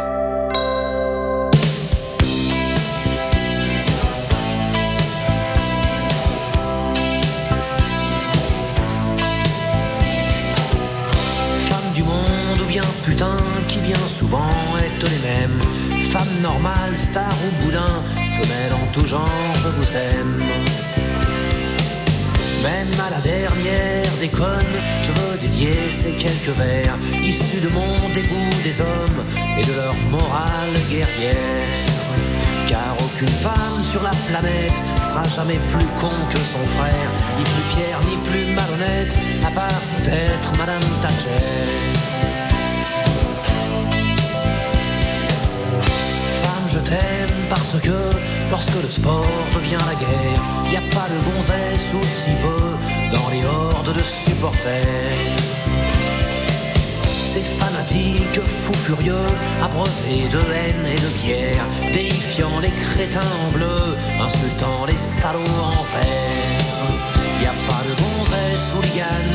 Femme 11.67 11.93
du 11.95 12.03
monde 12.03 12.61
ou 12.61 12.67
bien 12.67 12.83
putain 13.03 13.37
qui 13.67 13.79
bien 13.79 13.95
souvent 13.95 14.37
est 14.77 15.01
les 15.01 15.19
mêmes. 15.27 15.61
Femme 16.11 16.41
normale, 16.43 16.95
star 16.95 17.33
ou 17.47 17.65
boudin, 17.65 18.03
femelle 18.37 18.73
en 18.73 18.91
tout 18.91 19.07
genre, 19.07 19.53
je 19.55 19.69
vous 19.69 19.97
aime. 19.97 20.43
Même 22.63 22.87
à 23.05 23.09
la 23.09 23.19
dernière 23.19 24.09
déconne, 24.21 24.75
je 25.01 25.11
veux 25.11 25.37
dédier 25.37 25.89
ces 25.89 26.11
quelques 26.11 26.55
vers 26.57 26.97
issus 27.21 27.59
de 27.59 27.67
mon 27.67 28.09
dégoût 28.13 28.55
des 28.63 28.79
hommes 28.79 29.25
et 29.59 29.65
de 29.65 29.73
leur 29.73 29.93
morale 30.09 30.71
guerrière. 30.89 31.91
Car 32.65 32.95
aucune 33.03 33.27
femme 33.27 33.83
sur 33.83 34.01
la 34.01 34.11
planète 34.29 34.81
sera 35.03 35.23
jamais 35.27 35.59
plus 35.67 35.85
con 35.99 36.15
que 36.29 36.37
son 36.37 36.65
frère, 36.77 37.09
ni 37.37 37.43
plus 37.43 37.67
fière, 37.75 37.99
ni 38.07 38.15
plus 38.23 38.45
malhonnête, 38.55 39.13
à 39.45 39.51
part 39.51 39.81
peut-être 39.97 40.57
Madame 40.57 40.81
Thatcher. 41.01 41.29
Femme, 46.41 46.67
je 46.69 46.79
t'aime 46.79 47.47
parce 47.49 47.75
que 47.81 47.97
lorsque 48.49 48.81
le 48.81 48.89
sport 48.89 49.27
devient 49.53 49.83
la 49.85 49.95
guerre, 49.95 50.41
pas 50.93 51.07
de 51.09 51.19
gonzesse 51.31 51.89
ou 51.93 52.03
si 52.03 52.31
peu 52.41 53.15
dans 53.15 53.29
les 53.29 53.45
hordes 53.45 53.93
de 53.93 54.03
supporters. 54.03 55.43
Ces 57.25 57.41
fanatiques 57.41 58.41
fous 58.41 58.73
furieux, 58.73 59.27
abreuvés 59.61 60.27
de 60.29 60.41
haine 60.53 60.85
et 60.85 60.99
de 61.05 61.09
bière, 61.23 61.65
déifiant 61.91 62.59
les 62.61 62.69
crétins 62.69 63.31
en 63.47 63.51
bleu, 63.51 63.97
insultant 64.21 64.85
les 64.85 64.97
salauds 64.97 65.61
en 65.63 65.83
fer. 65.93 66.63
Y 67.41 67.45
a 67.45 67.55
pas 67.67 67.83
de 67.87 67.93
gonzesse 68.01 68.71
hooligan, 68.75 69.29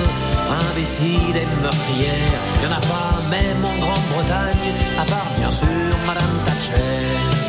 imbécile 0.71 1.37
et 1.37 1.49
meurtrière. 1.61 2.41
Y 2.63 2.67
en 2.67 2.73
a 2.73 2.81
pas 2.81 3.15
même 3.31 3.65
en 3.65 3.77
Grande-Bretagne, 3.85 4.75
à 4.99 5.05
part 5.05 5.31
bien 5.37 5.51
sûr 5.51 5.93
Madame 6.07 6.37
Thatcher. 6.47 7.48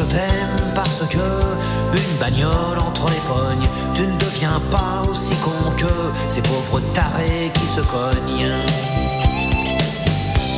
Je 0.00 0.04
t'aime 0.06 0.72
parce 0.74 1.02
que 1.08 1.28
une 2.00 2.16
bagnole 2.18 2.78
entre 2.78 3.06
les 3.10 3.22
pognes, 3.28 3.68
tu 3.94 4.02
ne 4.02 4.16
deviens 4.18 4.60
pas 4.70 5.02
aussi 5.10 5.34
con 5.44 5.70
que 5.76 5.94
ces 6.28 6.42
pauvres 6.42 6.80
tarés 6.94 7.50
qui 7.54 7.66
se 7.66 7.80
cognent. 7.80 8.54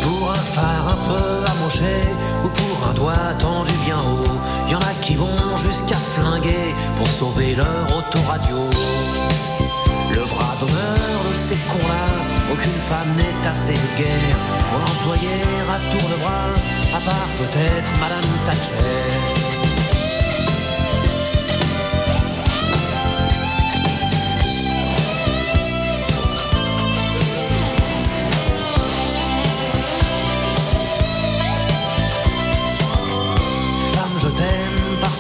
Pour 0.03 0.31
un 0.31 0.45
phare 0.55 0.87
un 0.97 1.01
peu 1.09 1.51
amoché 1.53 1.97
ou 2.45 2.49
pour 2.49 2.89
un 2.89 2.95
doigt 2.95 3.35
tendu 3.39 3.73
bien 3.85 3.99
haut, 3.99 4.71
y 4.71 4.75
en 4.75 4.81
a 4.81 4.95
qui 5.01 5.15
vont 5.15 5.57
jusqu'à 5.57 5.97
flinguer 5.97 6.75
pour 6.97 7.07
sauver 7.07 7.55
leur 7.55 7.85
autoradio. 7.97 8.59
Le 10.11 10.25
bras 10.27 10.55
d'honneur 10.61 11.19
de 11.31 11.35
ces 11.35 11.57
cons-là, 11.71 12.07
aucune 12.53 12.81
femme 12.91 13.13
n'est 13.17 13.49
assez 13.49 13.79
guerre 13.99 14.39
pour 14.69 14.79
l'employer 14.79 15.41
à 15.75 15.79
tour 15.91 16.09
de 16.11 16.17
bras, 16.23 16.53
à 16.95 17.01
part 17.01 17.29
peut-être 17.39 17.91
Madame 17.99 18.29
Thatcher. 18.47 19.32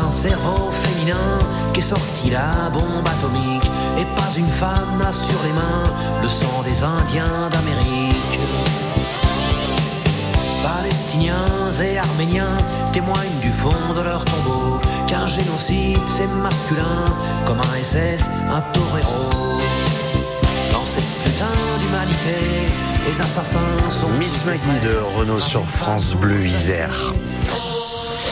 D'un 0.00 0.08
cerveau 0.08 0.70
féminin 0.70 1.38
qu'est 1.74 1.82
sortie 1.82 2.30
la 2.30 2.70
bombe 2.72 3.06
atomique 3.06 3.70
et 3.98 4.06
pas 4.16 4.32
une 4.34 4.48
femme 4.48 4.96
n'a 4.98 5.12
sur 5.12 5.38
les 5.44 5.52
mains 5.52 5.92
le 6.22 6.26
sang 6.26 6.62
des 6.64 6.82
Indiens 6.82 7.50
d'Amérique. 7.50 8.40
Palestiniens 10.62 11.70
et 11.82 11.98
Arméniens 11.98 12.56
témoignent 12.92 13.40
du 13.42 13.52
fond 13.52 13.92
de 13.94 14.00
leur 14.00 14.24
tombeau 14.24 14.80
qu'un 15.06 15.26
génocide 15.26 16.00
c'est 16.06 16.32
masculin 16.42 17.04
comme 17.44 17.58
un 17.58 17.84
SS, 17.84 18.30
un 18.48 18.62
torero. 18.72 19.58
Dans 20.72 20.86
cette 20.86 21.10
putain 21.24 21.44
d'humanité, 21.80 22.72
les 23.06 23.20
assassins 23.20 23.90
sont. 23.90 24.08
Miss 24.18 24.46
Maggie 24.46 24.80
de 24.82 24.96
Renault 25.18 25.38
sur 25.38 25.64
France 25.66 26.14
Bleu 26.14 26.46
Isère. 26.46 27.12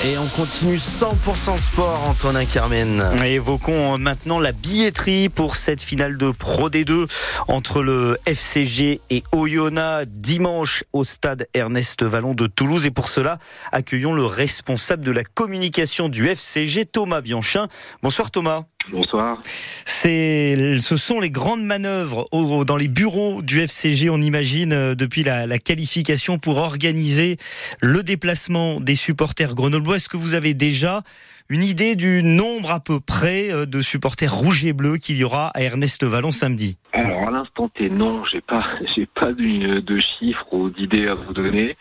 Et 0.04 0.16
on 0.16 0.28
continue 0.28 0.76
100% 0.76 1.58
sport, 1.58 2.08
Antonin 2.08 2.44
Carmen. 2.44 3.02
Évoquons 3.24 3.98
maintenant 3.98 4.38
la 4.38 4.52
billetterie 4.52 5.28
pour 5.28 5.56
cette 5.56 5.80
finale 5.80 6.16
de 6.16 6.30
Pro 6.30 6.70
D2 6.70 7.10
entre 7.48 7.82
le 7.82 8.16
FCG 8.24 9.00
et 9.10 9.24
Oyonnax 9.32 10.06
dimanche 10.08 10.84
au 10.92 11.02
stade 11.02 11.48
Ernest 11.52 12.04
Vallon 12.04 12.34
de 12.34 12.46
Toulouse. 12.46 12.86
Et 12.86 12.92
pour 12.92 13.08
cela, 13.08 13.38
accueillons 13.72 14.14
le 14.14 14.24
responsable 14.24 15.04
de 15.04 15.10
la 15.10 15.24
communication 15.24 16.08
du 16.08 16.28
FCG, 16.28 16.86
Thomas 16.86 17.20
Bianchin. 17.20 17.66
Bonsoir 18.00 18.30
Thomas. 18.30 18.66
Bonsoir. 18.92 19.38
C'est, 19.84 20.78
ce 20.80 20.96
sont 20.96 21.20
les 21.20 21.30
grandes 21.30 21.62
manœuvres 21.64 22.26
au- 22.32 22.64
dans 22.64 22.76
les 22.76 22.88
bureaux 22.88 23.42
du 23.42 23.60
FCG, 23.60 24.08
on 24.08 24.22
imagine, 24.22 24.72
euh, 24.72 24.94
depuis 24.94 25.22
la, 25.24 25.46
la 25.46 25.58
qualification 25.58 26.38
pour 26.38 26.56
organiser 26.56 27.36
le 27.82 28.02
déplacement 28.02 28.80
des 28.80 28.94
supporters 28.94 29.54
grenoblois. 29.54 29.96
Est-ce 29.96 30.08
que 30.08 30.16
vous 30.16 30.32
avez 30.32 30.54
déjà 30.54 31.02
une 31.50 31.64
idée 31.64 31.96
du 31.96 32.22
nombre 32.22 32.70
à 32.70 32.80
peu 32.80 32.98
près 33.00 33.50
euh, 33.52 33.66
de 33.66 33.82
supporters 33.82 34.32
rouges 34.32 34.64
et 34.64 34.72
bleus 34.72 34.96
qu'il 34.96 35.18
y 35.18 35.24
aura 35.24 35.48
à 35.48 35.60
Ernest 35.62 36.04
Vallon 36.04 36.30
samedi? 36.30 36.76
Alors 36.94 37.28
à 37.28 37.30
l'instant 37.30 37.68
T, 37.68 37.90
non, 37.90 38.24
j'ai 38.32 38.40
pas, 38.40 38.64
j'ai 38.96 39.06
pas 39.06 39.32
de, 39.32 39.80
de 39.80 40.00
chiffres 40.18 40.46
ou 40.52 40.70
d'idées 40.70 41.08
à 41.08 41.14
vous 41.14 41.34
donner. 41.34 41.76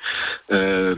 Euh, 0.51 0.95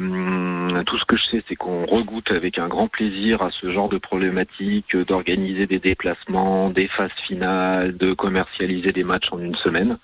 tout 0.83 0.97
ce 0.97 1.05
que 1.05 1.17
je 1.17 1.23
sais, 1.25 1.43
c'est 1.47 1.55
qu'on 1.55 1.85
regoute 1.85 2.31
avec 2.31 2.57
un 2.59 2.67
grand 2.67 2.87
plaisir 2.87 3.41
à 3.41 3.51
ce 3.51 3.71
genre 3.71 3.89
de 3.89 3.97
problématique, 3.97 4.95
euh, 4.95 5.05
d'organiser 5.05 5.67
des 5.67 5.79
déplacements, 5.79 6.69
des 6.69 6.87
phases 6.87 7.11
finales, 7.27 7.97
de 7.97 8.13
commercialiser 8.13 8.89
des 8.89 9.03
matchs 9.03 9.31
en 9.31 9.39
une 9.39 9.55
semaine. 9.55 9.97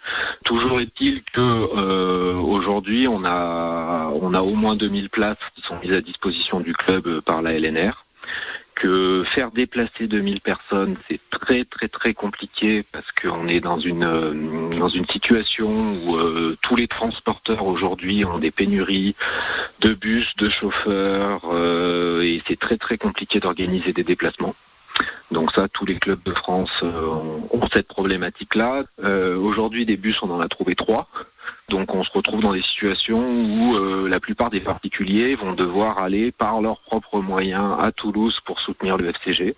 Toujours 0.43 0.79
est-il 0.79 1.23
que 1.33 1.39
euh, 1.41 2.35
aujourd'hui, 2.35 3.07
on 3.07 3.23
a, 3.25 4.11
on 4.21 4.33
a 4.33 4.41
au 4.41 4.55
moins 4.55 4.75
2000 4.75 5.09
places 5.09 5.38
qui 5.55 5.61
sont 5.61 5.77
mises 5.83 5.95
à 5.95 6.01
disposition 6.01 6.59
du 6.59 6.73
club 6.73 7.07
euh, 7.07 7.21
par 7.21 7.41
la 7.41 7.53
LNR 7.57 8.05
que 8.75 9.23
faire 9.33 9.51
déplacer 9.51 10.07
2000 10.07 10.41
personnes, 10.41 10.97
c'est 11.07 11.19
très 11.31 11.65
très 11.65 11.88
très 11.88 12.13
compliqué 12.13 12.83
parce 12.91 13.09
qu'on 13.21 13.47
est 13.47 13.61
dans 13.61 13.79
une 13.79 14.03
euh, 14.03 14.77
dans 14.77 14.89
une 14.89 15.07
situation 15.07 16.03
où 16.03 16.17
euh, 16.17 16.57
tous 16.61 16.75
les 16.75 16.88
transporteurs 16.88 17.65
aujourd'hui 17.65 18.25
ont 18.25 18.39
des 18.39 18.51
pénuries 18.51 19.15
de 19.81 19.93
bus, 19.93 20.27
de 20.38 20.49
chauffeurs 20.49 21.41
euh, 21.51 22.21
et 22.21 22.41
c'est 22.47 22.59
très 22.59 22.77
très 22.77 22.97
compliqué 22.97 23.39
d'organiser 23.39 23.93
des 23.93 24.03
déplacements. 24.03 24.55
Donc 25.31 25.51
ça, 25.53 25.67
tous 25.67 25.86
les 25.86 25.97
clubs 25.97 26.21
de 26.23 26.34
France 26.34 26.71
euh, 26.84 27.39
ont, 27.51 27.67
cette 27.73 27.88
problématique-là. 27.88 28.84
Euh, 29.03 29.36
Aujourd'hui, 29.38 29.86
des 29.86 29.97
bus, 29.97 30.17
on 30.21 30.29
en 30.29 30.39
a 30.39 30.47
trouvé 30.47 30.75
trois. 30.75 31.08
Donc 31.69 31.95
on 31.95 32.03
se 32.03 32.12
retrouve 32.12 32.41
dans 32.41 32.53
des 32.53 32.62
situations 32.62 33.19
où 33.19 33.75
euh, 33.75 34.08
la 34.08 34.19
plupart 34.19 34.51
des 34.51 34.60
particuliers 34.60 35.36
vont 35.36 35.53
devoir 35.53 35.97
aller 35.97 36.31
par 36.31 36.62
leurs 36.62 36.79
propres 36.81 37.21
moyens 37.21 37.75
à 37.79 37.91
Toulouse 37.91 38.39
pour 38.45 38.60
soutenir 38.60 38.97
le 38.97 39.10
FCG. 39.10 39.55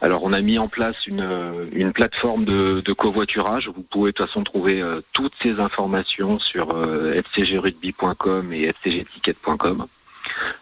Alors 0.00 0.22
on 0.22 0.32
a 0.32 0.40
mis 0.40 0.58
en 0.58 0.68
place 0.68 0.96
une, 1.06 1.92
plateforme 1.92 2.44
de, 2.44 2.92
covoiturage. 2.92 3.68
Vous 3.74 3.82
pouvez 3.82 4.12
de 4.12 4.16
toute 4.16 4.26
façon 4.28 4.44
trouver 4.44 4.82
toutes 5.12 5.34
ces 5.42 5.58
informations 5.58 6.38
sur 6.38 6.68
fcgrugby.com 6.68 8.52
et 8.52 8.72
fcgticket.com. 8.72 9.86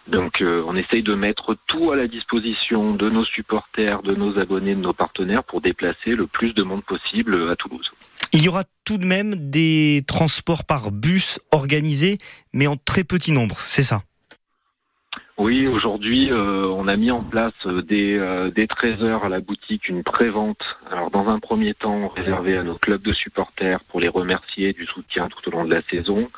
Donc 0.09 0.41
euh, 0.41 0.63
on 0.67 0.77
essaye 0.77 1.03
de 1.03 1.15
mettre 1.15 1.57
tout 1.67 1.93
à 1.93 1.97
la 1.97 2.09
disposition 2.09 2.95
de 2.95 3.11
nos 3.11 3.25
supporters, 3.25 4.03
de 4.03 4.15
nos 4.15 4.39
abonnés, 4.39 4.75
de 4.75 4.81
nos 4.81 4.93
partenaires 4.93 5.45
pour 5.45 5.61
déplacer 5.61 6.15
le 6.15 6.27
plus 6.27 6.53
de 6.55 6.63
monde 6.63 6.85
possible 6.85 7.51
à 7.51 7.57
Toulouse. 7.57 7.91
Il 8.33 8.43
y 8.45 8.49
aura 8.49 8.65
tout 8.85 8.99
de 8.99 9.05
même 9.05 9.51
des 9.51 10.03
transports 10.07 10.65
par 10.65 10.91
bus 10.93 11.41
organisés, 11.53 12.19
mais 12.53 12.67
en 12.67 12.77
très 12.77 13.05
petit 13.05 13.33
nombre, 13.33 13.57
c'est 13.59 13.83
ça? 13.83 14.03
Oui, 15.41 15.67
aujourd'hui, 15.67 16.31
euh, 16.31 16.67
on 16.67 16.87
a 16.87 16.99
mis 16.99 17.11
en 17.11 17.23
place 17.23 17.55
euh, 17.65 17.81
dès, 17.81 18.15
euh, 18.19 18.51
dès 18.55 18.67
13 18.67 19.03
heures 19.03 19.25
à 19.25 19.31
la 19.31 19.41
boutique 19.41 19.89
une 19.89 20.03
pré-vente. 20.03 20.63
Alors, 20.91 21.11
dans 21.11 21.29
un 21.29 21.39
premier 21.39 21.73
temps, 21.73 22.09
réservée 22.09 22.59
à 22.59 22.63
nos 22.63 22.77
clubs 22.77 23.01
de 23.01 23.15
supporters 23.15 23.81
pour 23.85 24.01
les 24.01 24.09
remercier 24.09 24.75
du 24.75 24.85
soutien 24.85 25.29
tout 25.31 25.49
au 25.49 25.53
long 25.53 25.65
de 25.65 25.73
la 25.73 25.81
saison. 25.91 26.29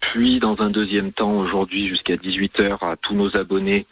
Puis 0.00 0.40
dans 0.40 0.60
un 0.60 0.70
deuxième 0.70 1.12
temps 1.12 1.32
aujourd'hui 1.32 1.88
jusqu'à 1.88 2.16
18h 2.16 2.78
à 2.82 2.96
tous 2.96 3.14
nos 3.14 3.36
abonnés 3.36 3.86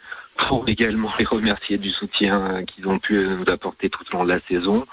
pour 0.47 0.67
également 0.69 1.11
les 1.19 1.25
remercier 1.25 1.77
du 1.77 1.91
soutien 1.91 2.63
qu'ils 2.65 2.87
ont 2.87 2.99
pu 2.99 3.27
nous 3.27 3.51
apporter 3.51 3.89
tout 3.89 4.03
au 4.11 4.17
long 4.17 4.23
de 4.23 4.29
la 4.29 4.39
saison. 4.47 4.85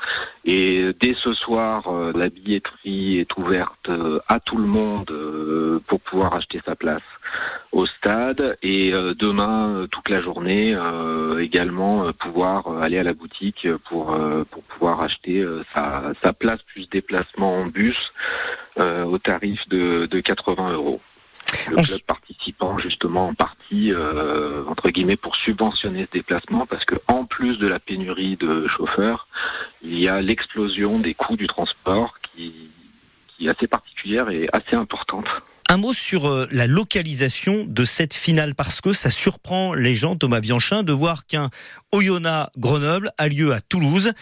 Et 0.45 0.93
dès 1.01 1.15
ce 1.15 1.35
soir, 1.35 1.87
euh, 1.89 2.13
la 2.15 2.29
billetterie 2.29 3.19
est 3.19 3.37
ouverte 3.37 3.89
euh, 3.89 4.21
à 4.29 4.41
tout 4.41 4.57
le 4.57 4.67
monde 4.67 5.11
euh, 5.11 5.81
pour 5.87 6.01
pouvoir 6.01 6.35
acheter 6.35 6.61
sa 6.65 6.75
place 6.75 7.03
au 7.73 7.87
stade 7.87 8.57
et 8.63 8.93
demain 9.19 9.87
toute 9.91 10.09
la 10.09 10.23
journée 10.23 10.75
également 11.39 12.11
pouvoir 12.15 12.81
aller 12.81 12.97
à 12.97 13.03
la 13.03 13.13
boutique 13.13 13.69
pour 13.89 14.17
pour 14.51 14.63
pouvoir 14.63 15.03
acheter 15.03 15.45
sa, 15.75 16.33
place 16.33 16.63
plus 16.73 16.89
déplacement 16.89 17.59
en 17.59 17.67
bus 17.67 17.99
au 18.81 19.19
tarif 19.19 19.61
de 19.69 20.21
80 20.21 20.73
euros 20.73 21.01
le 21.71 21.83
club 21.83 22.01
participant 22.07 22.79
justement 22.79 23.29
en 23.29 23.35
partie 23.35 23.93
euh, 23.93 24.65
entre 24.67 24.91
guillemets 24.91 25.17
pour 25.17 25.37
subventionner 25.37 26.07
ce 26.07 26.19
déplacement 26.19 26.67
parce 26.67 26.85
que 26.85 26.97
en 27.09 27.25
plus 27.25 27.59
de 27.59 27.67
la 27.67 27.79
pénurie 27.79 28.37
de 28.37 28.67
chauffeurs, 28.69 29.29
il 29.83 29.99
y 29.99 30.09
a 30.09 30.21
l'explosion 30.21 30.99
des 30.99 31.15
coûts 31.15 31.37
du 31.37 31.47
transport 31.47 32.15
qui, 32.23 32.71
qui 33.29 33.47
est 33.47 33.51
assez 33.51 33.67
particulière 33.67 34.31
et 34.31 34.49
assez 34.53 34.77
importante. 34.77 35.27
Un 35.69 35.79
mot 35.79 35.93
sur 35.93 36.29
euh, 36.29 36.47
la 36.53 36.69
localisation 36.69 37.65
de 37.67 37.83
cette 37.83 38.15
finale 38.15 38.55
parce 38.55 38.81
que 38.81 38.93
ça 38.93 39.11
surprend 39.11 39.75
les 39.75 39.95
gens, 39.95 40.15
Thomas 40.15 40.39
Bianchin, 40.39 40.85
de 40.85 40.93
voir 40.93 41.27
qu'un 41.27 41.51
Oyonnax 41.91 42.53
Grenoble 42.57 43.11
a 43.19 43.27
lieu 43.27 43.53
à 43.53 43.61
Toulouse. 43.61 44.13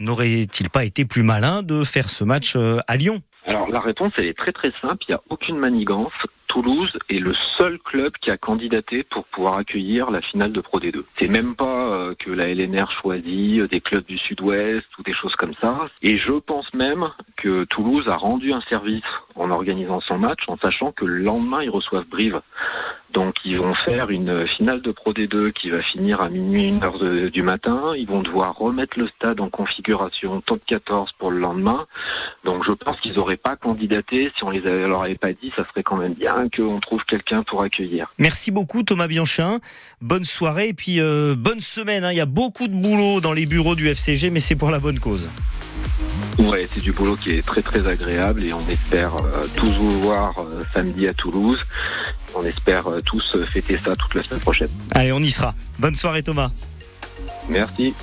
N'aurait-il 0.00 0.70
pas 0.70 0.84
été 0.84 1.04
plus 1.04 1.22
malin 1.22 1.62
de 1.62 1.84
faire 1.84 2.08
ce 2.08 2.24
match 2.24 2.56
euh, 2.56 2.78
à 2.88 2.96
Lyon? 2.96 3.20
Alors 3.46 3.68
la 3.68 3.80
réponse 3.80 4.12
elle 4.16 4.26
est 4.26 4.36
très 4.36 4.52
très 4.52 4.72
simple, 4.82 5.04
il 5.08 5.12
n'y 5.12 5.14
a 5.14 5.22
aucune 5.30 5.56
manigance. 5.56 6.12
Toulouse 6.48 6.98
est 7.10 7.18
le 7.18 7.34
seul 7.58 7.78
club 7.78 8.12
qui 8.20 8.30
a 8.30 8.36
candidaté 8.36 9.04
pour 9.04 9.24
pouvoir 9.26 9.58
accueillir 9.58 10.10
la 10.10 10.20
finale 10.20 10.52
de 10.52 10.60
Pro 10.60 10.80
D2. 10.80 11.04
C'est 11.18 11.28
même 11.28 11.54
pas 11.54 11.92
euh, 11.92 12.14
que 12.18 12.30
la 12.30 12.48
LNR 12.48 12.90
choisit 13.02 13.60
euh, 13.60 13.68
des 13.68 13.80
clubs 13.80 14.04
du 14.04 14.18
Sud-Ouest 14.18 14.86
ou 14.98 15.02
des 15.02 15.12
choses 15.12 15.34
comme 15.36 15.54
ça. 15.60 15.88
Et 16.02 16.16
je 16.16 16.32
pense 16.32 16.72
même 16.74 17.10
que 17.36 17.64
Toulouse 17.64 18.08
a 18.08 18.16
rendu 18.16 18.52
un 18.52 18.62
service 18.62 19.04
en 19.34 19.50
organisant 19.50 20.00
son 20.00 20.18
match 20.18 20.40
en 20.48 20.56
sachant 20.56 20.92
que 20.92 21.04
le 21.04 21.18
lendemain 21.18 21.62
ils 21.62 21.70
reçoivent 21.70 22.08
Brive. 22.08 22.40
Donc 23.12 23.34
ils 23.44 23.58
vont 23.58 23.74
faire 23.74 24.10
une 24.10 24.46
finale 24.46 24.82
de 24.82 24.92
Pro 24.92 25.12
D2 25.12 25.52
qui 25.52 25.70
va 25.70 25.82
finir 25.82 26.20
à 26.20 26.28
minuit, 26.28 26.68
une 26.68 26.82
heure 26.82 26.98
du 27.30 27.42
matin. 27.42 27.94
Ils 27.96 28.06
vont 28.06 28.22
devoir 28.22 28.56
remettre 28.56 28.98
le 28.98 29.08
stade 29.08 29.40
en 29.40 29.48
configuration 29.48 30.40
top 30.42 30.60
14 30.66 31.12
pour 31.18 31.30
le 31.30 31.38
lendemain. 31.38 31.86
Donc 32.44 32.64
je 32.66 32.72
pense 32.72 33.00
qu'ils 33.00 33.14
n'auraient 33.14 33.36
pas 33.36 33.56
candidaté. 33.56 34.30
Si 34.36 34.44
on 34.44 34.50
les 34.50 34.60
avait, 34.60 34.86
leur 34.86 35.02
avait 35.02 35.14
pas 35.14 35.32
dit, 35.32 35.52
ça 35.56 35.66
serait 35.68 35.82
quand 35.82 35.96
même 35.96 36.14
bien 36.14 36.48
qu'on 36.54 36.80
trouve 36.80 37.02
quelqu'un 37.08 37.42
pour 37.44 37.62
accueillir. 37.62 38.12
Merci 38.18 38.50
beaucoup 38.50 38.82
Thomas 38.82 39.08
Bianchin. 39.08 39.58
Bonne 40.00 40.24
soirée 40.24 40.68
et 40.68 40.74
puis 40.74 41.00
euh, 41.00 41.34
bonne 41.36 41.60
semaine. 41.60 42.04
Hein. 42.04 42.12
Il 42.12 42.18
y 42.18 42.20
a 42.20 42.26
beaucoup 42.26 42.68
de 42.68 42.74
boulot 42.74 43.20
dans 43.20 43.32
les 43.32 43.46
bureaux 43.46 43.74
du 43.74 43.88
FCG, 43.88 44.30
mais 44.30 44.40
c'est 44.40 44.56
pour 44.56 44.70
la 44.70 44.80
bonne 44.80 44.98
cause. 44.98 45.28
Ouais, 46.38 46.68
c'est 46.70 46.80
du 46.80 46.92
boulot 46.92 47.16
qui 47.16 47.32
est 47.32 47.46
très 47.46 47.62
très 47.62 47.88
agréable 47.88 48.44
et 48.44 48.52
on 48.52 48.60
espère 48.68 49.14
euh, 49.16 49.42
tous 49.56 49.70
vous 49.70 49.90
voir 50.02 50.34
euh, 50.38 50.62
samedi 50.72 51.08
à 51.08 51.12
Toulouse. 51.12 51.60
On 52.34 52.44
espère 52.44 52.86
euh, 52.88 53.00
tous 53.00 53.36
fêter 53.44 53.78
ça 53.82 53.94
toute 53.96 54.14
la 54.14 54.22
semaine 54.22 54.40
prochaine. 54.40 54.68
Allez, 54.92 55.12
on 55.12 55.20
y 55.20 55.30
sera. 55.30 55.54
Bonne 55.78 55.94
soirée 55.94 56.22
Thomas. 56.22 56.50
Merci. 57.48 57.94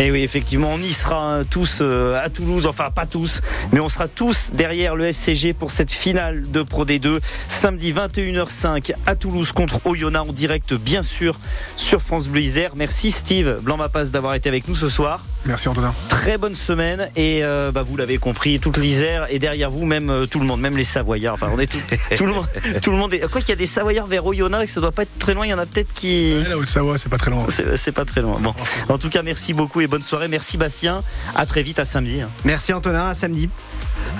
Et 0.00 0.12
oui, 0.12 0.22
effectivement, 0.22 0.70
on 0.72 0.78
y 0.78 0.92
sera 0.92 1.20
hein, 1.20 1.44
tous 1.44 1.78
euh, 1.80 2.22
à 2.22 2.30
Toulouse, 2.30 2.68
enfin 2.68 2.88
pas 2.94 3.04
tous, 3.04 3.40
mais 3.72 3.80
on 3.80 3.88
sera 3.88 4.06
tous 4.06 4.50
derrière 4.54 4.94
le 4.94 5.06
FCG 5.06 5.54
pour 5.54 5.72
cette 5.72 5.90
finale 5.90 6.48
de 6.52 6.62
Pro 6.62 6.84
D2, 6.84 7.18
samedi 7.48 7.92
21h05 7.92 8.92
à 9.06 9.16
Toulouse 9.16 9.50
contre 9.50 9.84
Oyonnax 9.84 10.28
en 10.28 10.32
direct, 10.32 10.74
bien 10.74 11.02
sûr, 11.02 11.40
sur 11.76 12.00
France 12.00 12.28
Bleu 12.28 12.42
Isère. 12.42 12.72
Merci 12.76 13.10
Steve 13.10 13.58
Blanc-Mapas 13.60 14.10
d'avoir 14.12 14.34
été 14.34 14.48
avec 14.48 14.68
nous 14.68 14.76
ce 14.76 14.88
soir. 14.88 15.24
Merci 15.46 15.68
Antonin. 15.68 15.92
Très 16.08 16.38
bonne 16.38 16.54
semaine 16.54 17.10
et 17.16 17.42
euh, 17.42 17.72
bah, 17.72 17.82
vous 17.82 17.96
l'avez 17.96 18.18
compris, 18.18 18.60
toute 18.60 18.76
l'Isère 18.76 19.26
et 19.30 19.40
derrière 19.40 19.70
vous 19.70 19.84
même 19.84 20.10
euh, 20.10 20.26
tout 20.26 20.38
le 20.38 20.46
monde, 20.46 20.60
même 20.60 20.76
les 20.76 20.84
Savoyards. 20.84 21.34
Enfin, 21.34 21.50
on 21.52 21.58
est 21.58 21.66
tout, 21.66 21.78
tout 22.16 22.26
le 22.26 22.34
monde, 22.34 22.46
tout 22.82 22.90
le 22.92 22.96
monde. 22.96 23.14
Est, 23.14 23.28
quoi 23.28 23.40
qu'il 23.40 23.50
y 23.50 23.52
a 23.52 23.56
des 23.56 23.66
Savoyards 23.66 24.06
vers 24.06 24.24
Oyonnax, 24.24 24.72
ça 24.72 24.80
doit 24.80 24.92
pas 24.92 25.02
être 25.02 25.18
très 25.18 25.34
loin. 25.34 25.44
Il 25.44 25.50
y 25.50 25.54
en 25.54 25.58
a 25.58 25.66
peut-être 25.66 25.92
qui. 25.92 26.38
Ouais, 26.38 26.48
là 26.48 26.56
où 26.56 26.64
Savoie, 26.64 26.98
c'est 26.98 27.08
pas 27.08 27.18
très 27.18 27.32
loin. 27.32 27.44
C'est 27.76 27.92
pas 27.92 28.04
très 28.04 28.20
loin. 28.20 28.38
Bon, 28.38 28.54
en 28.88 28.98
tout 28.98 29.10
cas, 29.10 29.22
merci 29.22 29.54
beaucoup 29.54 29.80
et 29.80 29.86
bonne 29.86 30.02
soirée. 30.02 30.28
Merci 30.28 30.56
Bastien. 30.56 31.02
À 31.34 31.46
très 31.46 31.62
vite, 31.62 31.78
à 31.78 31.84
samedi. 31.84 32.22
Merci 32.44 32.72
Antonin, 32.72 33.08
à 33.08 33.14
samedi. 33.14 33.48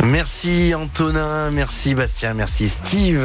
Merci 0.05 0.75
Antonin, 0.75 1.51
merci 1.51 1.95
Bastien, 1.95 2.35
merci 2.35 2.69
Steve, 2.69 3.21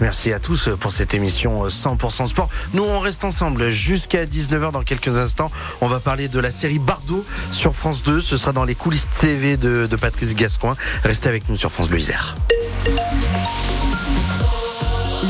merci 0.00 0.32
à 0.32 0.38
tous 0.38 0.70
pour 0.78 0.92
cette 0.92 1.14
émission 1.14 1.66
100% 1.66 2.28
sport. 2.28 2.48
Nous 2.74 2.84
on 2.84 3.00
reste 3.00 3.24
ensemble 3.24 3.70
jusqu'à 3.70 4.24
19h 4.24 4.72
dans 4.72 4.82
quelques 4.82 5.18
instants. 5.18 5.50
On 5.80 5.88
va 5.88 6.00
parler 6.00 6.28
de 6.28 6.38
la 6.38 6.50
série 6.50 6.78
Bardot 6.78 7.24
sur 7.50 7.74
France 7.74 8.02
2. 8.02 8.20
Ce 8.20 8.36
sera 8.36 8.52
dans 8.52 8.64
les 8.64 8.74
coulisses 8.74 9.08
TV 9.20 9.56
de, 9.56 9.86
de 9.86 9.96
Patrice 9.96 10.34
Gascoin. 10.34 10.76
Restez 11.02 11.28
avec 11.28 11.48
nous 11.48 11.56
sur 11.56 11.72
France 11.72 11.88
Bleu 11.88 11.98
Isère. 11.98 12.36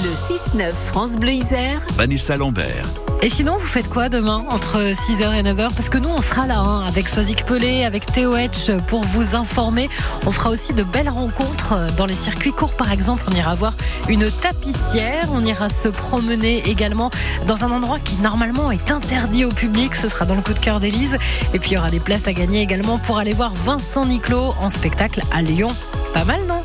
Le 0.03 0.11
6-9 0.11 0.75
France 0.75 1.17
Bleu 1.17 1.31
Isère. 1.31 1.81
Vanessa 1.97 2.37
Lambert. 2.37 2.83
Et 3.23 3.31
sinon, 3.31 3.55
vous 3.55 3.67
faites 3.67 3.89
quoi 3.89 4.11
demain 4.11 4.45
entre 4.51 4.79
6h 4.79 5.35
et 5.35 5.43
9h 5.43 5.75
Parce 5.75 5.89
que 5.89 5.97
nous, 5.97 6.11
on 6.11 6.21
sera 6.21 6.47
là 6.47 6.59
hein, 6.59 6.85
avec 6.87 7.09
Swazik 7.09 7.47
Pelé, 7.47 7.85
avec 7.85 8.05
Théo 8.05 8.37
Etch 8.37 8.71
pour 8.89 9.05
vous 9.05 9.35
informer. 9.35 9.89
On 10.27 10.33
fera 10.33 10.51
aussi 10.51 10.75
de 10.75 10.83
belles 10.83 11.09
rencontres 11.09 11.87
dans 11.97 12.05
les 12.05 12.15
circuits 12.15 12.53
courts, 12.53 12.77
par 12.77 12.93
exemple. 12.93 13.23
On 13.33 13.35
ira 13.35 13.55
voir 13.55 13.73
une 14.11 14.31
tapissière. 14.31 15.25
On 15.33 15.43
ira 15.45 15.71
se 15.71 15.89
promener 15.89 16.69
également 16.69 17.11
dans 17.47 17.65
un 17.65 17.71
endroit 17.71 17.99
qui 17.99 18.17
normalement 18.17 18.71
est 18.71 18.91
interdit 18.91 19.47
au 19.47 19.51
public. 19.51 19.95
Ce 19.97 20.11
sera 20.11 20.27
dans 20.27 20.35
le 20.35 20.43
coup 20.43 20.53
de 20.53 20.59
cœur 20.59 20.79
d'Élise. 20.79 21.17
Et 21.55 21.59
puis, 21.59 21.71
il 21.71 21.75
y 21.75 21.79
aura 21.79 21.91
des 21.91 22.01
places 22.01 22.29
à 22.29 22.35
gagner 22.35 22.61
également 22.61 22.99
pour 22.99 23.17
aller 23.17 23.33
voir 23.33 23.55
Vincent 23.55 24.05
Niclot 24.05 24.53
en 24.61 24.69
spectacle 24.69 25.21
à 25.33 25.41
Lyon. 25.41 25.69
Pas 26.13 26.25
mal, 26.25 26.41
non? 26.47 26.61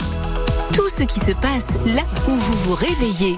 Ce 0.98 1.04
qui 1.04 1.20
se 1.20 1.32
passe 1.32 1.68
là 1.86 2.04
où 2.28 2.32
vous 2.32 2.54
vous 2.64 2.76
réveillez. 2.76 3.38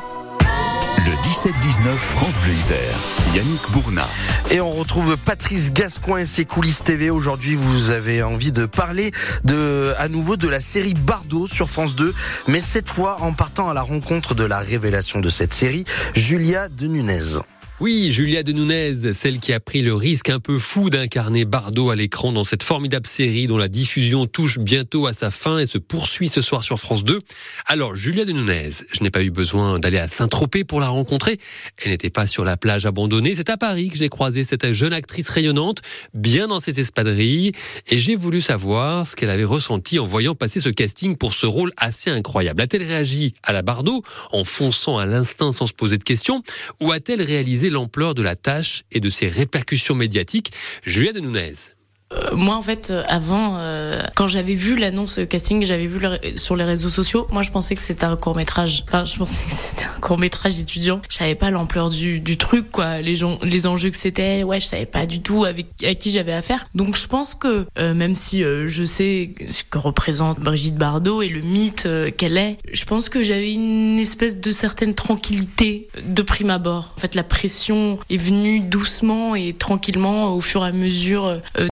Le 0.98 1.12
17-19 1.22 1.96
France 1.98 2.40
Bleu 2.40 2.54
Isère. 2.54 2.98
Yannick 3.36 3.62
Bourna. 3.72 4.08
Et 4.50 4.60
on 4.60 4.72
retrouve 4.72 5.18
Patrice 5.18 5.72
Gascoin 5.72 6.20
et 6.20 6.26
ses 6.26 6.46
coulisses 6.46 6.84
TV. 6.84 7.12
Aujourd'hui, 7.12 7.56
vous 7.56 7.92
avez 7.92 8.24
envie 8.24 8.52
de 8.52 8.66
parler 8.66 9.12
de, 9.44 9.94
à 10.00 10.08
nouveau 10.08 10.36
de 10.36 10.48
la 10.48 10.60
série 10.60 10.96
Bardot 10.96 11.46
sur 11.46 11.70
France 11.70 11.96
2. 11.96 12.14
Mais 12.48 12.60
cette 12.60 12.90
fois, 12.90 13.22
en 13.22 13.34
partant 13.34 13.70
à 13.70 13.74
la 13.76 13.84
rencontre 13.84 14.34
de 14.34 14.46
la 14.46 14.60
révélation 14.60 15.20
de 15.20 15.30
cette 15.30 15.54
série, 15.54 15.86
Julia 16.16 16.70
de 16.70 16.88
Nunez. 16.88 17.40
Oui, 17.84 18.14
Julia 18.14 18.44
de 18.44 18.54
Nunez, 18.54 19.12
celle 19.12 19.40
qui 19.40 19.52
a 19.52 19.60
pris 19.60 19.82
le 19.82 19.94
risque 19.94 20.30
un 20.30 20.40
peu 20.40 20.58
fou 20.58 20.90
d'incarner 20.90 21.44
Bardot 21.44 21.90
à 21.90 21.98
l'écran 21.98 22.32
dans 22.32 22.46
cette 22.46 22.64
formidable 22.64 23.06
série 23.06 23.46
dont 23.46 23.58
la 23.58 23.68
diffusion 23.68 24.26
touche 24.26 24.58
bientôt 24.58 25.06
à 25.06 25.12
sa 25.12 25.32
fin 25.32 25.60
et 25.60 25.66
se 25.66 25.78
poursuit 25.78 26.30
ce 26.30 26.40
soir 26.40 26.64
sur 26.64 26.80
France 26.80 27.04
2. 27.04 27.20
Alors, 27.66 27.94
Julia 27.94 28.24
de 28.24 28.32
Nunez, 28.32 28.70
je 28.94 29.04
n'ai 29.04 29.12
pas 29.12 29.22
eu 29.22 29.32
besoin 29.32 29.80
d'aller 29.80 29.98
à 29.98 30.08
Saint-Tropez 30.08 30.64
pour 30.64 30.80
la 30.80 30.88
rencontrer. 30.88 31.40
Elle 31.84 31.92
n'était 31.92 32.10
pas 32.10 32.26
sur 32.26 32.46
la 32.46 32.56
plage 32.56 32.86
abandonnée. 32.86 33.36
C'est 33.36 33.50
à 33.50 33.58
Paris 33.58 33.90
que 33.90 33.98
j'ai 33.98 34.08
croisé 34.08 34.46
cette 34.46 34.72
jeune 34.72 34.94
actrice 34.94 35.28
rayonnante, 35.28 35.82
bien 36.14 36.48
dans 36.48 36.62
ses 36.62 36.80
espadrilles, 36.80 37.52
et 37.90 38.00
j'ai 38.00 38.16
voulu 38.16 38.40
savoir 38.40 39.06
ce 39.06 39.18
qu'elle 39.18 39.30
avait 39.30 39.44
ressenti 39.44 40.00
en 40.00 40.06
voyant 40.06 40.36
passer 40.36 40.62
ce 40.62 40.70
casting 40.70 41.18
pour 41.18 41.34
ce 41.34 41.48
rôle 41.48 41.74
assez 41.76 42.10
incroyable. 42.10 42.62
A-t-elle 42.62 42.84
réagi 42.84 43.34
à 43.44 43.52
la 43.52 43.62
Bardot 43.62 44.04
en 44.32 44.46
fonçant 44.46 44.98
à 44.98 45.06
l'instinct 45.06 45.52
sans 45.52 45.68
se 45.68 45.74
poser 45.74 45.98
de 45.98 46.06
questions, 46.06 46.44
ou 46.80 46.94
a-t-elle 46.94 47.22
réalisé 47.22 47.72
l'ampleur 47.74 48.16
de 48.16 48.22
la 48.24 48.38
tâche 48.38 48.84
et 48.92 49.02
de 49.02 49.10
ses 49.10 49.28
répercussions 49.28 49.96
médiatiques. 49.96 50.52
Julia 50.86 51.12
de 51.12 51.20
Nunez. 51.20 51.73
Euh, 52.14 52.36
moi, 52.36 52.56
en 52.56 52.62
fait, 52.62 52.90
euh, 52.92 53.04
avant, 53.08 53.58
euh, 53.58 54.02
quand 54.16 54.28
j'avais 54.28 54.56
vu 54.56 54.76
l'annonce 54.76 55.20
casting, 55.30 55.64
j'avais 55.64 55.88
vu 55.88 56.00
sur 56.36 56.56
les 56.56 56.64
réseaux 56.64 56.90
sociaux, 56.90 57.28
moi, 57.32 57.42
je 57.42 57.52
pensais 57.52 57.76
que 57.76 57.82
c'était 57.82 58.06
un 58.06 58.16
court 58.16 58.36
métrage. 58.36 58.84
Enfin, 58.88 59.06
je 59.06 59.18
pensais 59.18 59.44
que 59.46 59.52
c'était 59.52 59.86
un 59.86 60.00
court 60.00 60.18
métrage 60.18 60.60
étudiant. 60.60 61.02
Je 61.10 61.16
savais 61.16 61.36
pas 61.36 61.52
l'ampleur 61.52 61.90
du, 61.90 62.38
truc, 62.38 62.72
quoi, 62.72 63.02
les 63.02 63.16
gens, 63.16 63.38
les 63.44 63.68
enjeux 63.68 63.90
que 63.90 63.98
c'était. 63.98 64.44
Ouais, 64.44 64.60
je 64.60 64.66
savais 64.66 64.86
pas 64.86 65.06
du 65.06 65.22
tout 65.22 65.46
avec 65.46 65.68
à 65.86 65.96
qui 65.96 66.12
j'avais 66.12 66.34
affaire. 66.34 66.68
Donc, 66.76 66.98
je 66.98 67.08
pense 67.08 67.36
que 67.36 67.66
même 67.78 68.16
si 68.16 68.42
je 68.42 68.86
sais 68.86 69.34
ce 69.46 69.64
que 69.64 69.78
représente 69.78 70.40
Brigitte 70.40 70.76
Bardot 70.76 71.22
et 71.22 71.30
le 71.30 71.42
mythe 71.42 71.88
qu'elle 72.18 72.38
est, 72.38 72.58
je 72.72 72.86
pense 72.86 73.10
que 73.10 73.24
j'avais 73.24 73.54
une 73.54 74.00
espèce 74.00 74.40
de 74.40 74.52
certaine 74.52 74.94
tranquillité 74.94 75.88
de 76.06 76.22
prime 76.22 76.50
abord. 76.50 76.94
En 76.98 77.00
fait, 77.00 77.16
la 77.16 77.24
pression 77.24 78.00
est 78.10 78.18
venue 78.18 78.60
doucement 78.62 79.36
et 79.36 79.54
tranquillement 79.54 80.34
au 80.34 80.42
fur 80.42 80.66
et 80.66 80.70
à 80.70 80.72
mesure 80.72 81.42